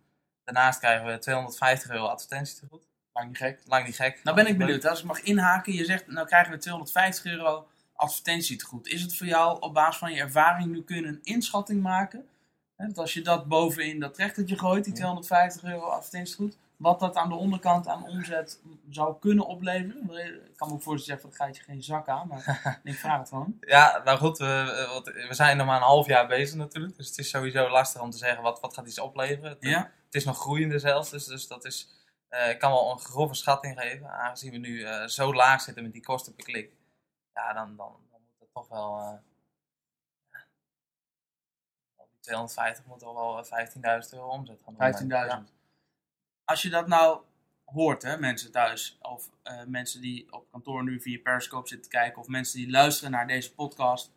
Daarnaast 0.43 0.79
krijgen 0.79 1.05
we 1.05 1.17
250 1.17 1.89
euro 1.91 2.05
advertentie 2.05 2.59
te 2.59 2.65
goed. 2.69 2.87
Lang 3.13 3.27
niet 3.27 3.37
gek. 3.37 3.59
Lang 3.65 3.85
niet 3.85 3.95
gek. 3.95 4.19
Nou 4.23 4.35
ben 4.35 4.47
ik 4.47 4.57
benieuwd, 4.57 4.85
als 4.85 4.99
ik 4.99 5.05
mag 5.05 5.21
inhaken. 5.21 5.73
Je 5.73 5.85
zegt, 5.85 6.07
nou 6.07 6.27
krijgen 6.27 6.51
we 6.51 6.57
250 6.57 7.25
euro 7.25 7.67
advertentie 7.95 8.57
te 8.57 8.65
goed. 8.65 8.87
Is 8.87 9.01
het 9.01 9.17
voor 9.17 9.27
jou 9.27 9.61
op 9.61 9.73
basis 9.73 9.97
van 9.97 10.13
je 10.13 10.21
ervaring 10.21 10.71
nu 10.71 10.83
kun 10.83 10.95
je 10.95 11.07
een 11.07 11.19
inschatting 11.23 11.81
maken? 11.81 12.27
Hè, 12.75 12.87
dat 12.87 12.97
als 12.97 13.13
je 13.13 13.21
dat 13.21 13.47
bovenin 13.47 13.99
dat 13.99 14.13
trechtertje 14.13 14.57
gooit, 14.57 14.83
die 14.83 14.93
Ja. 14.93 14.99
250 14.99 15.63
euro 15.63 15.85
advertentie 15.85 16.35
te 16.35 16.41
goed, 16.41 16.57
wat 16.77 16.99
dat 16.99 17.15
aan 17.15 17.29
de 17.29 17.35
onderkant 17.35 17.87
aan 17.87 18.03
omzet 18.03 18.61
zou 18.89 19.15
kunnen 19.19 19.45
opleveren? 19.45 20.09
Ik 20.49 20.57
kan 20.57 20.67
me 20.67 20.73
ook 20.73 20.81
voorstellen 20.81 21.21
dat 21.21 21.35
gaat 21.35 21.57
je 21.57 21.63
geen 21.63 21.83
zak 21.83 22.07
aan, 22.07 22.27
maar 22.27 22.79
ik 22.83 22.95
vraag 22.95 23.19
het 23.19 23.29
gewoon. 23.29 23.57
Ja, 23.59 24.01
nou 24.03 24.17
goed, 24.17 24.37
we, 24.37 25.25
we 25.27 25.33
zijn 25.33 25.57
nog 25.57 25.67
maar 25.67 25.75
een 25.75 25.81
half 25.81 26.07
jaar 26.07 26.27
bezig 26.27 26.55
natuurlijk. 26.55 26.97
Dus 26.97 27.07
het 27.07 27.17
is 27.17 27.29
sowieso 27.29 27.69
lastig 27.69 28.01
om 28.01 28.09
te 28.09 28.17
zeggen 28.17 28.43
wat, 28.43 28.59
wat 28.59 28.73
gaat 28.73 28.87
iets 28.87 28.99
opleveren. 28.99 29.49
Het, 29.49 29.57
Ja? 29.59 29.91
Het 30.13 30.21
is 30.21 30.25
nog 30.27 30.37
groeiende 30.37 30.79
zelfs, 30.79 31.09
dus, 31.09 31.25
dus 31.25 31.47
dat 31.47 31.65
is, 31.65 31.89
eh, 32.27 32.49
ik 32.49 32.59
kan 32.59 32.71
wel 32.71 32.91
een 32.91 32.99
grove 32.99 33.33
schatting 33.33 33.79
geven. 33.79 34.09
Aangezien 34.09 34.51
we 34.51 34.57
nu 34.57 34.83
eh, 34.83 35.05
zo 35.07 35.33
laag 35.33 35.61
zitten 35.61 35.83
met 35.83 35.93
die 35.93 36.03
kosten 36.03 36.35
per 36.35 36.43
klik. 36.45 36.75
Ja, 37.33 37.53
dan, 37.53 37.75
dan, 37.75 37.97
dan 38.11 38.21
moet 38.21 38.39
het 38.39 38.53
toch 38.53 38.67
wel... 38.67 38.99
eh, 38.99 39.17
ja, 41.97 42.05
die 42.11 42.19
250 42.19 42.85
moet 42.85 43.03
al 43.03 43.15
wel 43.15 43.45
eh, 43.45 43.67
15.000 44.03 44.09
euro 44.13 44.27
omzet 44.29 44.61
gaan 44.63 44.75
doen. 44.77 45.01
15.000. 45.01 45.07
Ja. 45.07 45.43
Als 46.45 46.61
je 46.61 46.69
dat 46.69 46.87
nou 46.87 47.21
hoort, 47.65 48.01
hè, 48.01 48.17
mensen 48.17 48.51
thuis, 48.51 48.97
of 49.01 49.29
eh, 49.43 49.63
mensen 49.63 50.01
die 50.01 50.31
op 50.33 50.51
kantoor 50.51 50.83
nu 50.83 51.01
via 51.01 51.19
Periscope 51.23 51.67
zitten 51.67 51.89
te 51.89 51.97
kijken, 51.97 52.21
of 52.21 52.27
mensen 52.27 52.57
die 52.59 52.69
luisteren 52.69 53.11
naar 53.11 53.27
deze 53.27 53.53
podcast. 53.53 54.11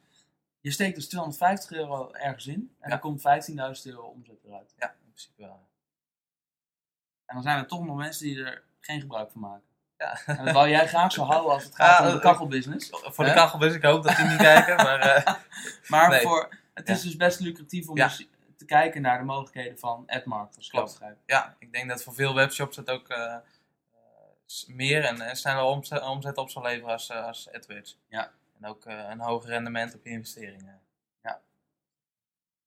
Je 0.60 0.70
steekt 0.70 0.94
dus 0.94 1.08
250 1.08 1.70
euro 1.72 2.12
ergens 2.12 2.46
in 2.46 2.54
en 2.54 2.70
Ja. 2.80 2.88
dan 2.88 2.98
komt 2.98 3.20
15.000 3.20 3.82
euro 3.92 4.02
omzet 4.06 4.44
eruit. 4.44 4.74
Ja, 4.78 4.90
in 4.92 4.98
principe 5.12 5.42
wel. 5.42 5.68
En 7.26 7.34
dan 7.34 7.42
zijn 7.42 7.58
er 7.58 7.66
toch 7.66 7.84
nog 7.84 7.96
mensen 7.96 8.24
die 8.26 8.44
er 8.44 8.62
geen 8.80 9.00
gebruik 9.00 9.30
van 9.30 9.40
maken. 9.40 9.64
Ja. 9.98 10.18
En 10.26 10.44
dat 10.44 10.54
wil 10.54 10.68
jij 10.68 10.88
graag 10.88 11.12
zo 11.12 11.22
houden 11.32 11.52
als 11.52 11.64
het 11.64 11.74
gaat 11.74 11.98
Ja, 11.98 12.04
om 12.04 12.10
de 12.10 12.16
eh, 12.16 12.22
kachelbusiness. 12.22 12.88
Voor 12.90 13.24
de 13.24 13.30
Hè? 13.30 13.36
kachelbus, 13.36 13.74
ik 13.74 13.82
hoop 13.82 14.02
dat 14.02 14.16
die 14.16 14.24
niet 14.26 14.36
kijken, 14.36 14.76
maar... 14.76 14.98
eh, 15.00 15.34
Maar 15.88 16.08
Nee. 16.08 16.20
voor, 16.20 16.56
het 16.74 16.88
is 16.88 17.02
dus 17.02 17.16
best 17.16 17.40
lucratief 17.40 17.88
om 17.88 17.94
dus 17.94 18.26
te 18.56 18.64
kijken 18.64 19.02
naar 19.02 19.18
de 19.18 19.24
mogelijkheden 19.24 19.78
van 19.78 20.04
AdMarket. 20.06 20.56
Als 20.56 20.66
ik 20.66 20.70
Klopt. 20.72 21.00
ja, 21.26 21.56
ik 21.58 21.72
denk 21.72 21.88
dat 21.88 22.02
voor 22.02 22.14
veel 22.14 22.34
webshops 22.34 22.76
het 22.76 22.90
ook 22.90 23.08
eh, 23.08 23.36
meer 24.66 25.04
en, 25.04 25.20
en 25.20 25.36
sneller 25.36 25.62
omzet, 25.64 26.02
omzet 26.02 26.36
op 26.36 26.50
zal 26.50 26.62
leveren 26.62 26.92
als, 26.92 27.10
als 27.10 27.52
AdWords. 27.52 27.98
Ja. 28.08 28.30
En 28.60 28.68
ook 28.68 28.84
een 28.84 29.20
hoger 29.20 29.48
rendement 29.48 29.94
op 29.94 30.04
je 30.04 30.10
investeringen. 30.10 30.80
Ja. 31.22 31.40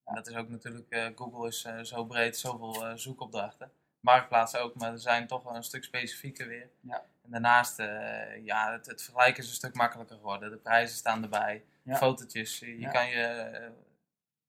En 0.05 0.15
dat 0.15 0.27
is 0.27 0.35
ook 0.35 0.49
natuurlijk, 0.49 1.11
Google 1.15 1.47
is 1.47 1.61
zo 1.89 2.05
breed, 2.05 2.37
zoveel 2.37 2.97
zoekopdrachten. 2.97 3.71
Marktplaatsen 3.99 4.61
ook, 4.61 4.75
maar 4.75 4.91
er 4.91 4.99
zijn 4.99 5.27
toch 5.27 5.43
wel 5.43 5.55
een 5.55 5.63
stuk 5.63 5.83
specifieker 5.83 6.47
weer. 6.47 6.69
Ja. 6.81 7.05
En 7.23 7.31
daarnaast, 7.31 7.79
eh, 7.79 8.45
ja, 8.45 8.71
het, 8.71 8.85
het 8.85 9.01
vergelijken 9.03 9.43
is 9.43 9.49
een 9.49 9.55
stuk 9.55 9.75
makkelijker 9.75 10.15
geworden. 10.15 10.49
De 10.51 10.57
prijzen 10.57 10.97
staan 10.97 11.23
erbij, 11.23 11.63
Ja. 11.83 11.95
fotootjes. 11.95 12.59
Je 12.59 12.79
Ja. 12.79 12.91
kan 12.91 13.09
je, 13.09 13.21
eh, 13.23 13.69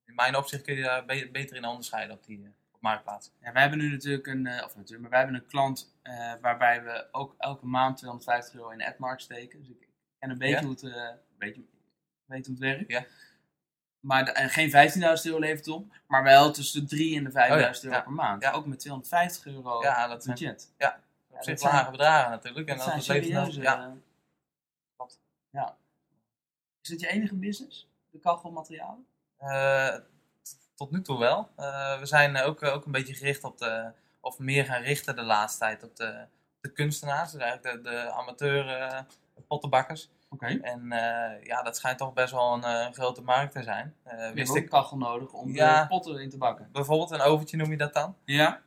in 0.07 0.15
mijn 0.15 0.37
opzicht 0.37 0.63
kun 0.63 0.75
je 0.75 0.83
daar 0.83 1.05
be- 1.05 1.29
beter 1.33 1.57
in 1.57 1.65
onderscheiden 1.65 2.17
op 2.17 2.25
die 2.25 2.43
eh, 2.45 2.51
op 2.73 2.81
Marktplaats. 2.81 3.33
Ja, 3.41 3.53
wij 3.53 3.61
hebben 3.63 3.79
nu 3.79 3.91
natuurlijk 3.91 4.27
een, 4.27 4.47
eh, 4.47 4.65
of 4.65 4.77
natuurlijk, 4.77 5.01
maar 5.01 5.11
wij 5.11 5.21
hebben 5.21 5.37
een 5.41 5.47
klant 5.47 5.95
eh, 6.03 6.33
waarbij 6.41 6.83
we 6.83 7.09
ook 7.13 7.35
elke 7.39 7.67
maand 7.67 7.97
250 7.97 8.55
euro 8.55 8.69
in 8.71 8.83
AdMark 8.83 9.21
steken. 9.21 9.59
Dus 9.59 9.69
ik 9.69 9.89
ken 10.19 10.31
een 10.31 10.39
beetje 10.39 10.61
hoe 10.65 10.71
het, 10.71 10.83
eh, 10.83 10.91
een 10.93 11.19
beetje, 11.39 11.63
weet 12.25 12.47
hoe 12.47 12.55
het 12.55 12.65
werkt. 12.65 12.91
Ja. 12.91 13.05
Maar 14.01 14.25
de- 14.25 14.49
geen 14.49 14.71
15.000 14.71 15.27
euro 15.27 15.39
levert 15.39 15.65
het 15.65 15.75
op, 15.75 15.93
maar 16.07 16.23
wel 16.23 16.53
tussen 16.53 16.81
de 16.81 16.87
3 16.89 17.17
en 17.17 17.25
de 17.25 17.31
5.000 17.31 17.85
Oh 17.85 17.85
euro 17.85 17.97
ja. 17.97 18.03
per 18.03 18.13
maand. 18.13 18.43
Ja. 18.43 18.51
Ook 18.53 18.67
met 18.67 18.79
250 18.79 19.47
euro 19.47 19.83
Ja, 19.83 20.07
dat 20.07 20.23
zijn 20.25 20.37
budget. 20.39 20.73
op 20.79 21.37
dat 21.37 21.45
zich 21.45 21.63
lage 21.63 21.91
bedragen 21.91 22.31
natuurlijk. 22.31 22.69
En 22.69 22.77
Dat 22.77 22.85
dat 22.87 23.05
zijn 23.05 23.23
serieuze... 23.23 23.61
ja, 23.61 23.85
eh, 23.85 23.91
Klopt. 24.97 25.19
Ja. 25.51 25.77
Is 26.83 26.89
dit 26.89 27.01
je 27.01 27.07
enige 27.09 27.35
business? 27.35 27.89
De 28.11 28.19
kachelmaterialen? 28.19 29.07
T- 30.43 30.59
tot 30.75 30.91
nu 30.91 31.03
toe 31.03 31.19
wel. 31.19 31.51
Eh, 31.57 31.99
we 31.99 32.07
zijn 32.07 32.37
ook, 32.37 32.63
ook 32.63 32.85
een 32.85 32.93
beetje 32.93 33.15
gericht 33.15 33.45
op 33.45 33.59
de, 33.59 33.93
of 34.21 34.39
meer 34.39 34.65
gaan 34.65 34.83
richten 34.83 35.17
de 35.17 35.23
laatste 35.23 35.59
tijd 35.59 35.83
op 35.83 35.97
de, 35.97 36.25
de 36.61 36.73
kunstenaars. 36.73 37.33
Dus 37.33 37.41
eigenlijk 37.41 37.85
de, 37.85 37.91
de 37.91 38.11
amateur 38.13 39.05
pottenbakkers. 39.47 40.11
Oké. 40.33 40.47
En 40.47 40.93
eh, 40.93 41.45
ja, 41.45 41.63
dat 41.63 41.77
schijnt 41.77 41.99
toch 41.99 42.13
best 42.13 42.33
wel 42.33 42.53
een 42.53 42.65
eh, 42.65 42.93
grote 42.93 43.23
markt 43.23 43.53
te 43.53 43.63
zijn. 43.63 43.95
Hebt 44.05 44.35
wist 44.35 44.55
ik 44.55 44.69
kachel 44.69 44.97
nodig 44.97 45.33
om 45.33 45.55
Ja. 45.55 45.83
de 45.83 45.89
potten 45.89 46.21
in 46.21 46.31
te 46.31 46.39
bakken. 46.39 46.69
bijvoorbeeld 46.73 47.11
een 47.11 47.21
overtje 47.21 47.57
noem 47.57 47.71
je 47.71 47.77
dat 47.77 47.95
dan. 47.95 48.17
Ja? 48.25 48.61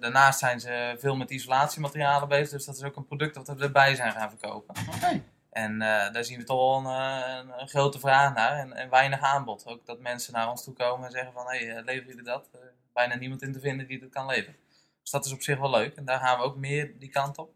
Daarnaast 0.00 0.38
zijn 0.38 0.60
ze 0.60 0.96
veel 0.98 1.16
met 1.16 1.30
isolatiematerialen 1.30 2.28
bezig. 2.28 2.50
Dus 2.50 2.64
dat 2.64 2.76
is 2.76 2.82
ook 2.82 2.96
een 2.96 3.06
product 3.06 3.34
dat 3.34 3.48
we 3.48 3.64
erbij 3.64 3.94
zijn 3.94 4.12
gaan 4.12 4.28
verkopen. 4.30 4.74
Oké. 4.94 5.22
En 5.50 5.78
daar 5.78 6.24
zien 6.24 6.38
we 6.38 6.44
toch 6.44 6.82
wel 6.84 6.92
een, 6.92 7.68
grote 7.68 7.98
vraag 7.98 8.34
naar 8.34 8.58
en, 8.58 8.72
en 8.72 8.90
weinig 8.90 9.20
aanbod. 9.20 9.66
Ook 9.66 9.86
dat 9.86 10.00
mensen 10.00 10.32
naar 10.32 10.50
ons 10.50 10.64
toe 10.64 10.74
komen 10.74 11.06
en 11.06 11.12
zeggen 11.12 11.32
van, 11.32 11.46
hé, 11.46 11.66
hey, 11.66 11.82
leveren 11.82 12.08
jullie 12.08 12.24
dat? 12.24 12.48
Bijna 12.92 13.14
niemand 13.14 13.42
in 13.42 13.52
te 13.52 13.60
vinden 13.60 13.86
die 13.86 14.00
dat 14.00 14.10
kan 14.10 14.26
leveren. 14.26 14.56
Dus 15.02 15.10
dat 15.10 15.24
is 15.24 15.32
op 15.32 15.42
zich 15.42 15.58
wel 15.58 15.70
leuk 15.70 15.96
en 15.96 16.04
daar 16.04 16.18
gaan 16.20 16.38
we 16.38 16.44
ook 16.44 16.56
meer 16.56 16.98
die 16.98 17.10
kant 17.10 17.38
op. 17.38 17.52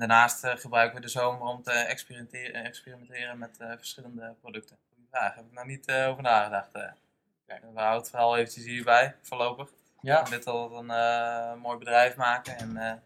Daarnaast 0.00 0.44
eh, 0.44 0.56
gebruiken 0.56 0.96
we 0.96 1.02
de 1.02 1.08
zomer 1.08 1.48
om 1.48 1.62
te 1.62 1.70
experimenteren, 1.72 2.64
experimenteren 2.64 3.38
met 3.38 3.58
eh, 3.58 3.68
verschillende 3.68 4.34
producten. 4.40 4.76
Goeie 4.94 5.06
vraag, 5.10 5.34
heb 5.34 5.44
ik 5.44 5.52
nog 5.52 5.64
niet 5.64 5.86
eh, 5.86 6.08
over 6.08 6.22
nagedacht. 6.22 6.72
We 6.72 7.52
houden 7.74 8.00
het 8.00 8.10
vooral 8.10 8.36
eventjes 8.36 8.64
hierbij, 8.64 9.16
voorlopig. 9.22 9.70
Ja. 10.00 10.22
We 10.24 10.30
dit 10.30 10.46
al 10.46 10.78
een 10.90 11.58
mooi 11.58 11.78
bedrijf 11.78 12.16
maken 12.16 12.56
en 12.56 13.02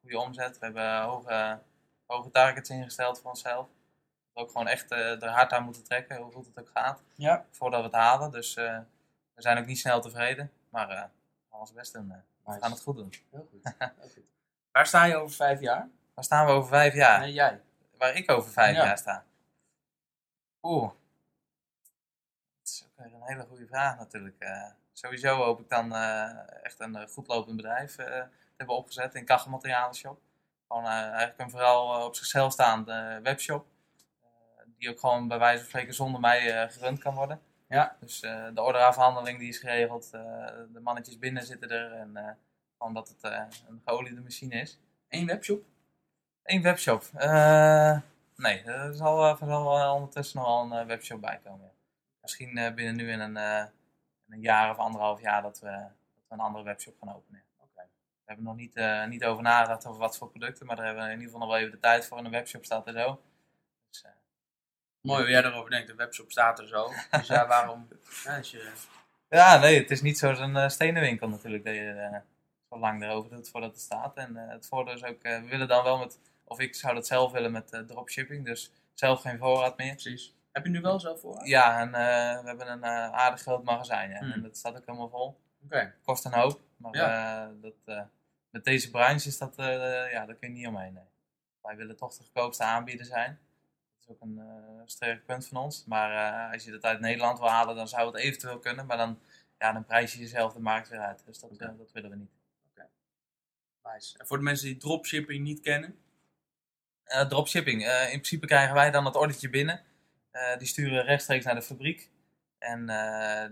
goede 0.00 0.18
omzet. 0.18 0.58
We 0.58 0.64
hebben 0.64 1.00
hoge, 1.02 1.58
hoge 2.06 2.30
targets 2.30 2.70
ingesteld 2.70 3.20
voor 3.20 3.30
onszelf. 3.30 3.66
We 4.32 4.40
ook 4.40 4.50
gewoon 4.50 4.66
echt 4.68 4.90
eh, 4.90 5.22
er 5.22 5.28
hard 5.28 5.52
aan 5.52 5.64
moeten 5.64 5.84
trekken, 5.84 6.16
hoe 6.16 6.32
goed 6.32 6.46
het 6.46 6.58
ook 6.60 6.70
gaat, 6.74 7.02
Ja. 7.14 7.44
voordat 7.50 7.80
we 7.80 7.86
het 7.86 7.94
halen. 7.96 8.30
Dus 8.30 8.54
we 8.54 8.82
zijn 9.42 9.58
ook 9.58 9.66
niet 9.66 9.78
snel 9.78 10.00
tevreden, 10.00 10.52
maar 10.68 10.88
eh, 10.88 11.02
we 11.02 11.08
gaan 11.50 11.60
ons 11.60 11.72
best 11.72 11.92
doen. 11.92 12.08
We 12.08 12.14
Nice. 12.50 12.60
gaan 12.60 12.70
het 12.70 12.80
goed 12.80 12.96
doen. 12.96 13.12
Heel 13.30 13.48
goed. 13.50 13.74
Heel 13.78 13.88
goed. 14.14 14.24
Waar 14.72 14.86
sta 14.86 15.04
je 15.04 15.16
over 15.16 15.36
vijf 15.36 15.60
jaar? 15.60 15.88
Waar 16.14 16.24
staan 16.24 16.46
we 16.46 16.52
over 16.52 16.68
vijf 16.68 16.94
jaar? 16.94 17.20
Nee, 17.20 17.32
jij. 17.32 17.60
Waar 17.98 18.14
ik 18.16 18.30
over 18.30 18.50
vijf 18.50 18.76
Ja. 18.76 18.84
jaar 18.84 18.98
sta? 18.98 19.24
Oeh. 20.62 20.90
Dat 22.58 22.68
is 22.68 22.86
ook 22.98 23.04
een 23.04 23.22
hele 23.22 23.42
goede 23.42 23.66
vraag 23.66 23.98
natuurlijk. 23.98 24.36
Eh, 24.38 24.70
sowieso 24.92 25.36
hoop 25.36 25.60
ik 25.60 25.68
dan 25.68 25.94
eh, 25.94 26.64
echt 26.64 26.80
een 26.80 26.96
eh, 26.96 27.08
goed 27.08 27.26
lopend 27.26 27.56
bedrijf 27.56 27.94
te 27.94 28.28
hebben 28.56 28.76
opgezet 28.76 29.14
in 29.14 29.24
kachelmaterialen 29.24 29.94
shop. 29.94 30.20
Gewoon 30.68 30.86
eigenlijk 30.86 31.38
een 31.38 31.50
vooral 31.50 32.06
op 32.06 32.14
zichzelf 32.16 32.52
staande 32.52 33.20
webshop. 33.22 33.66
die 34.78 34.90
ook 34.90 35.00
gewoon 35.00 35.28
bij 35.28 35.38
wijze 35.38 35.58
van 35.58 35.68
spreken 35.68 35.94
zonder 35.94 36.20
mij 36.20 36.68
gerund 36.70 36.98
kan 36.98 37.14
worden. 37.14 37.40
Ja. 37.68 37.96
Dus 38.00 38.20
de 38.20 38.62
orderafhandeling 38.62 39.38
die 39.38 39.48
is 39.48 39.58
geregeld. 39.58 40.10
de 40.10 40.80
mannetjes 40.82 41.18
binnen 41.18 41.42
zitten 41.42 41.70
er. 41.70 41.92
En 41.92 42.38
gewoon 42.78 42.94
dat 42.94 43.08
het 43.08 43.22
een 43.68 43.82
geoliede 43.84 44.20
machine 44.20 44.54
is. 44.54 44.78
Eén 45.08 45.26
webshop? 45.26 45.64
Eén 46.44 46.62
webshop. 46.62 47.04
Eh, 47.14 47.98
nee, 48.36 48.62
er 48.62 48.94
zal, 48.94 49.24
er 49.24 49.36
zal 49.36 49.64
wel 49.64 49.94
ondertussen 49.94 50.38
nog 50.38 50.46
wel 50.46 50.60
een 50.62 50.80
eh, 50.80 50.86
webshop 50.86 51.20
bij 51.20 51.40
komen. 51.44 51.70
Misschien 52.20 52.58
eh, 52.58 52.74
binnen 52.74 52.96
nu 52.96 53.10
in 53.10 53.20
een, 53.20 53.36
een 54.28 54.40
jaar 54.40 54.70
of 54.70 54.76
anderhalf 54.76 55.20
jaar 55.20 55.42
dat 55.42 55.60
we, 55.60 55.70
dat 56.14 56.24
we 56.28 56.34
een 56.34 56.40
andere 56.40 56.64
webshop 56.64 56.96
gaan 57.00 57.14
openen. 57.14 57.42
Oké. 57.56 57.82
We 57.82 58.22
hebben 58.24 58.44
nog 58.44 58.56
niet, 58.56 58.80
niet 59.08 59.24
over 59.24 59.42
nagedacht 59.42 59.86
over 59.86 60.00
wat 60.00 60.18
voor 60.18 60.30
producten, 60.30 60.66
maar 60.66 60.76
daar 60.76 60.84
hebben 60.84 61.04
we 61.04 61.10
in 61.10 61.18
ieder 61.18 61.32
geval 61.32 61.46
nog 61.46 61.56
wel 61.56 61.66
even 61.66 61.74
de 61.74 61.80
tijd 61.80 62.06
voor. 62.06 62.18
En 62.18 62.24
een 62.24 62.30
webshop 62.30 62.64
staat 62.64 62.86
er 62.86 62.92
zo. 62.92 63.20
Dus, 63.88 64.04
Mooi 65.00 65.22
hoe 65.22 65.30
jij 65.30 65.44
erover 65.44 65.70
denkt. 65.70 65.86
De 65.86 65.94
webshop 65.94 66.30
staat 66.30 66.58
er 66.58 66.66
zo. 66.68 66.92
Dus 67.10 67.26
ja, 67.26 67.46
waarom? 67.46 67.88
Ja, 68.24 68.36
je... 68.42 68.72
ja, 69.28 69.58
nee, 69.58 69.80
het 69.80 69.90
is 69.90 70.02
niet 70.02 70.18
zoals 70.18 70.38
een 70.38 70.70
stenenwinkel 70.70 71.28
natuurlijk. 71.28 71.64
Dat 71.64 71.74
je 71.74 72.20
zo 72.68 72.78
lang 72.78 73.02
erover 73.02 73.30
doet 73.30 73.50
voordat 73.50 73.70
het 73.70 73.80
staat. 73.80 74.16
En 74.16 74.36
het 74.36 74.66
voordeel 74.66 74.94
is 74.94 75.04
ook, 75.04 75.22
we 75.22 75.46
willen 75.48 75.68
dan 75.68 75.84
wel 75.84 75.98
met, 75.98 76.18
of 76.44 76.60
ik 76.60 76.74
zou 76.74 76.94
dat 76.94 77.06
zelf 77.06 77.32
willen 77.32 77.52
met 77.52 77.72
eh, 77.72 77.80
dropshipping. 77.80 78.44
Dus 78.44 78.70
zelf 78.94 79.20
geen 79.20 79.38
voorraad 79.38 79.76
meer. 79.76 79.92
Precies. 79.92 80.34
Heb 80.52 80.64
je 80.64 80.70
nu 80.70 80.80
wel 80.80 81.00
zo 81.00 81.14
voor? 81.14 81.46
Ja, 81.46 81.80
en 81.80 81.86
eh, 81.86 82.40
we 82.40 82.48
hebben 82.48 82.68
een 82.68 82.82
eh, 82.82 83.12
aardig 83.12 83.40
groot 83.40 83.64
magazijn. 83.64 84.10
Ja. 84.10 84.18
Hmm. 84.18 84.32
En 84.32 84.42
dat 84.42 84.56
staat 84.56 84.76
ook 84.76 84.86
helemaal 84.86 85.08
vol. 85.08 85.40
Oké. 85.64 85.94
Kost 86.02 86.24
een 86.24 86.32
hoop, 86.32 86.60
maar 86.76 86.96
Ja. 86.96 87.50
dat, 87.60 88.06
met 88.50 88.64
deze 88.64 88.90
branche 88.90 89.28
is 89.28 89.38
dat, 89.38 89.54
ja, 89.56 90.26
daar 90.26 90.34
kun 90.34 90.48
je 90.48 90.54
niet 90.54 90.66
omheen. 90.66 90.92
Nee. 90.92 91.04
Wij 91.62 91.76
willen 91.76 91.96
toch 91.96 92.14
de 92.16 92.22
goedkoopste 92.22 92.64
aanbieder 92.64 93.06
zijn. 93.06 93.38
Dat 93.94 94.08
is 94.08 94.08
ook 94.08 94.20
een 94.20 94.38
uh, 94.38 94.82
sterk 94.84 95.26
punt 95.26 95.46
van 95.46 95.56
ons. 95.62 95.84
Maar 95.84 96.10
uh, 96.46 96.52
als 96.52 96.64
je 96.64 96.70
dat 96.70 96.84
uit 96.84 97.00
Nederland 97.00 97.38
wil 97.38 97.48
halen, 97.48 97.76
dan 97.76 97.88
zou 97.88 98.06
het 98.06 98.16
eventueel 98.16 98.58
kunnen. 98.58 98.86
Maar 98.86 98.96
dan, 98.96 99.18
ja, 99.58 99.72
dan 99.72 99.84
prijs 99.84 100.12
je 100.12 100.18
jezelf 100.18 100.52
de 100.52 100.60
markt 100.60 100.88
weer 100.88 101.00
uit. 101.00 101.22
Dus 101.26 101.38
dat, 101.38 101.50
okay. 101.50 101.76
dat 101.76 101.92
willen 101.92 102.10
we 102.10 102.16
niet. 102.16 102.30
Nice. 103.92 104.18
En 104.18 104.26
voor 104.26 104.36
de 104.36 104.42
mensen 104.42 104.66
die 104.66 104.76
dropshipping 104.76 105.44
niet 105.44 105.60
kennen? 105.60 105.98
Uh, 107.08 107.26
dropshipping. 107.26 107.82
Uh, 107.82 108.02
in 108.02 108.08
principe 108.08 108.46
krijgen 108.46 108.74
wij 108.74 108.90
dan 108.90 109.04
het 109.04 109.16
ordertje 109.16 109.50
binnen. 109.50 109.80
Uh, 110.32 110.58
die 110.58 110.66
sturen 110.66 111.04
rechtstreeks 111.04 111.44
naar 111.44 111.54
de 111.54 111.62
fabriek. 111.62 112.10
En 112.58 112.86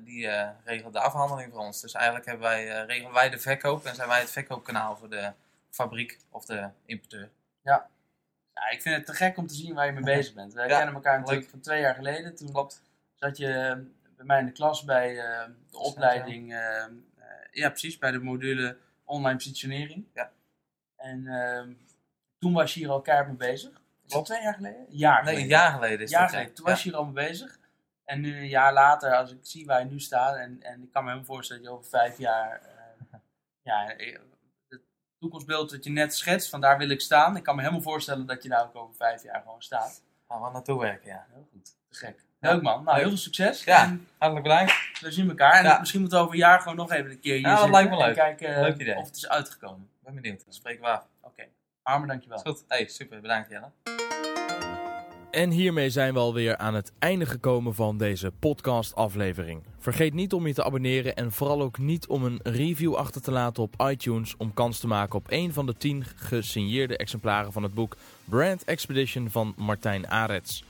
die 0.05 0.29
regelen 0.65 0.93
de 0.93 1.01
afhandeling 1.01 1.53
voor 1.53 1.61
ons. 1.61 1.81
Dus 1.81 1.93
eigenlijk 1.93 2.27
hebben 2.27 2.49
wij, 2.49 2.85
regelen 2.85 3.13
wij 3.13 3.31
de 3.31 3.39
verkoop 3.39 3.85
en 3.85 3.95
zijn 3.95 4.09
wij 4.09 4.21
het 4.21 4.31
verkoopkanaal 4.31 4.97
voor 4.97 5.11
de 5.11 5.33
fabriek 5.71 6.19
of 6.31 6.45
de 6.45 6.69
importeur. 6.87 7.31
Ja. 7.63 7.89
ja, 8.55 8.71
ik 8.71 8.83
vind 8.83 8.97
het 8.97 9.07
te 9.07 9.15
gek 9.15 9.37
om 9.37 9.47
te 9.47 9.55
zien 9.55 9.75
waar 9.75 9.87
je 9.87 9.93
mee 9.93 10.03
bezig 10.03 10.35
bent. 10.35 10.53
Wij 10.53 10.69
ja, 10.69 10.77
kennen 10.77 10.95
elkaar 10.95 11.21
natuurlijk 11.21 11.51
van 11.51 11.61
twee 11.61 11.81
jaar 11.81 11.95
geleden. 11.95 12.35
Toen 12.35 12.53
Klopt. 12.53 12.83
zat 13.15 13.37
je 13.37 13.49
bij 14.17 14.27
mij 14.27 14.39
in 14.39 14.47
de 14.47 14.53
klas 14.53 14.85
bij 14.85 15.15
de 15.71 15.79
opleiding. 15.79 16.51
ja, 17.51 17.69
precies, 17.69 17.99
bij 17.99 18.11
de 18.11 18.21
module 18.21 18.77
online 19.05 19.37
positionering. 19.37 20.07
Ja. 20.15 20.33
En 20.97 21.19
uh, 21.25 21.63
toen 22.43 22.53
was 22.53 22.75
je 22.75 22.81
hier 22.81 22.89
al 22.89 22.95
elkaar 22.95 23.27
mee 23.27 23.37
bezig. 23.37 23.71
Is 24.07 24.13
dat 24.13 24.25
twee 24.25 24.43
jaar 24.43 24.55
geleden? 24.55 24.81
Een 24.81 24.97
jaar 24.97 25.25
nee, 25.25 25.37
een 25.37 25.47
jaar 25.47 25.73
geleden 25.73 26.01
is 26.01 26.11
jaar 26.11 26.21
dat, 26.21 26.31
geleden. 26.31 26.55
Toen 26.55 26.65
was 26.65 26.83
je 26.83 26.89
hier 26.89 26.99
al 26.99 27.05
mee 27.05 27.29
bezig. 27.29 27.59
En 28.05 28.21
nu 28.21 28.37
een 28.37 28.49
jaar 28.49 28.73
later, 28.73 29.17
als 29.17 29.33
ik 29.33 29.39
zie 29.43 29.67
waar 29.67 29.81
je 29.81 29.91
nu 29.91 30.01
staat, 30.01 30.37
en, 30.37 30.63
en 30.63 30.83
ik 30.83 30.93
kan 30.93 31.03
me 31.05 31.11
helemaal 31.11 31.35
voorstellen 31.35 31.63
dat 31.63 31.73
je 31.73 31.79
over 31.79 31.91
vijf 31.91 32.19
jaar, 32.19 32.63
uh, 33.13 33.19
ja, 33.63 33.95
het 34.69 34.81
toekomstbeeld 35.19 35.71
dat 35.71 35.85
je 35.85 35.91
net 35.91 36.15
schetst, 36.15 36.49
van 36.49 36.61
daar 36.61 36.79
wil 36.79 36.91
ik 36.91 37.01
staan. 37.01 37.37
Ik 37.37 37.43
kan 37.43 37.55
me 37.55 37.61
helemaal 37.61 37.83
voorstellen 37.83 38.27
dat 38.27 38.43
je 38.43 38.49
daar 38.49 38.65
ook 38.65 38.77
over 38.77 38.95
vijf 38.95 39.23
jaar 39.23 39.41
gewoon 39.43 39.63
staat. 39.63 40.03
Gaan 40.29 40.43
we 40.43 40.51
naartoe 40.51 40.81
werken, 40.81 41.09
ja. 41.09 41.27
Heel 41.33 41.49
goed. 41.53 41.65
Te 41.65 41.97
gek. 41.97 42.25
Leuk 42.41 42.63
man. 42.63 42.85
Nou, 42.85 42.99
heel 42.99 43.09
veel 43.09 43.17
succes. 43.17 43.65
Ja, 43.65 43.83
en 43.83 44.09
hartelijk 44.19 44.47
bedankt. 44.47 44.73
We 45.01 45.11
zien 45.11 45.29
elkaar. 45.29 45.53
En 45.53 45.65
ja. 45.65 45.79
misschien 45.79 46.01
moeten 46.01 46.19
we 46.19 46.25
over 46.25 46.37
een 46.37 46.43
jaar 46.43 46.61
gewoon 46.61 46.77
nog 46.77 46.93
even 46.93 47.11
een 47.11 47.21
keer 47.21 47.35
hier 47.35 47.49
ja, 47.49 47.61
dat 47.61 47.71
lijkt 47.71 47.91
me 47.91 47.97
leuk. 47.97 48.07
En 48.07 48.15
kijken 48.15 48.61
leuk 48.61 48.79
idee. 48.79 48.97
of 48.97 49.07
het 49.07 49.17
is 49.17 49.29
uitgekomen. 49.29 49.81
Ik 49.81 50.05
ben 50.05 50.15
benieuwd. 50.15 50.45
Dan 50.45 50.53
spreken 50.53 50.83
we 50.83 50.89
af. 50.89 51.07
Oké. 51.21 51.27
Okay. 51.27 51.49
Armer, 51.83 52.09
dankjewel. 52.09 52.37
Is 52.37 52.43
goed. 52.51 52.65
Hey, 52.69 52.87
super. 52.89 53.21
Bedankt 53.21 53.51
Jelle. 53.51 53.71
En 55.31 55.51
hiermee 55.51 55.91
zijn 55.91 56.13
we 56.13 56.19
alweer 56.19 56.57
aan 56.57 56.75
het 56.75 56.93
einde 56.99 57.27
gekomen 57.27 57.75
van 57.75 57.99
deze 57.99 58.33
podcast 58.39 58.95
aflevering. 58.95 59.63
Vergeet 59.79 60.15
niet 60.15 60.33
om 60.33 60.47
je 60.47 60.55
te 60.55 60.65
abonneren 60.65 61.17
en 61.17 61.33
vooral 61.33 61.63
ook 61.63 61.79
niet 61.79 62.07
om 62.07 62.25
een 62.25 62.41
review 62.43 62.95
achter 62.95 63.23
te 63.23 63.31
laten 63.31 63.63
op 63.63 63.75
iTunes 63.89 64.37
om 64.37 64.55
kans 64.55 64.79
te 64.79 64.87
maken 64.87 65.19
op 65.19 65.27
een 65.29 65.53
van 65.53 65.67
de 65.67 65.77
10 65.77 66.05
gesigneerde 66.05 66.97
exemplaren 66.97 67.53
van 67.53 67.63
het 67.63 67.75
boek 67.75 67.97
Brand 68.25 68.65
Expedition 68.65 69.31
van 69.31 69.55
Martijn 69.57 70.09
Arets. 70.09 70.65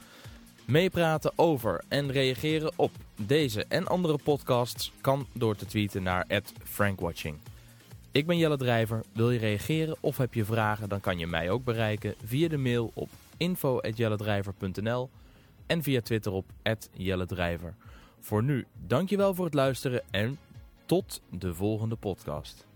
Meepraten 0.65 1.33
over 1.37 1.85
en 1.89 2.13
reageren 2.13 2.73
op 2.77 2.91
deze 3.17 3.65
en 3.69 3.87
andere 3.87 4.19
podcasts 4.25 4.93
kan 5.01 5.27
door 5.33 5.57
te 5.57 5.67
tweeten 5.67 6.03
naar 6.03 6.27
@frankwatching. 6.65 7.39
Ik 8.13 8.27
ben 8.27 8.39
Jelle 8.39 8.57
Drijver. 8.57 9.03
Wil 9.13 9.31
je 9.31 9.39
reageren 9.39 9.97
of 10.01 10.17
heb 10.17 10.35
je 10.35 10.45
vragen, 10.45 10.89
dan 10.89 11.01
kan 11.01 11.19
je 11.19 11.27
mij 11.27 11.51
ook 11.51 11.65
bereiken 11.65 12.15
via 12.25 12.49
de 12.49 12.57
mail 12.57 12.91
op 12.95 13.09
info@jelledrijver.nl 13.37 15.11
en 15.67 15.83
via 15.83 16.01
Twitter 16.01 16.33
op 16.33 16.45
@jelledrijver. 16.93 17.75
Voor 18.21 18.43
nu, 18.43 18.67
dankjewel 18.87 19.35
voor 19.35 19.45
het 19.45 19.55
luisteren 19.55 20.03
en 20.11 20.39
tot 20.87 21.21
de 21.31 21.55
volgende 21.55 21.97
podcast. 21.97 22.67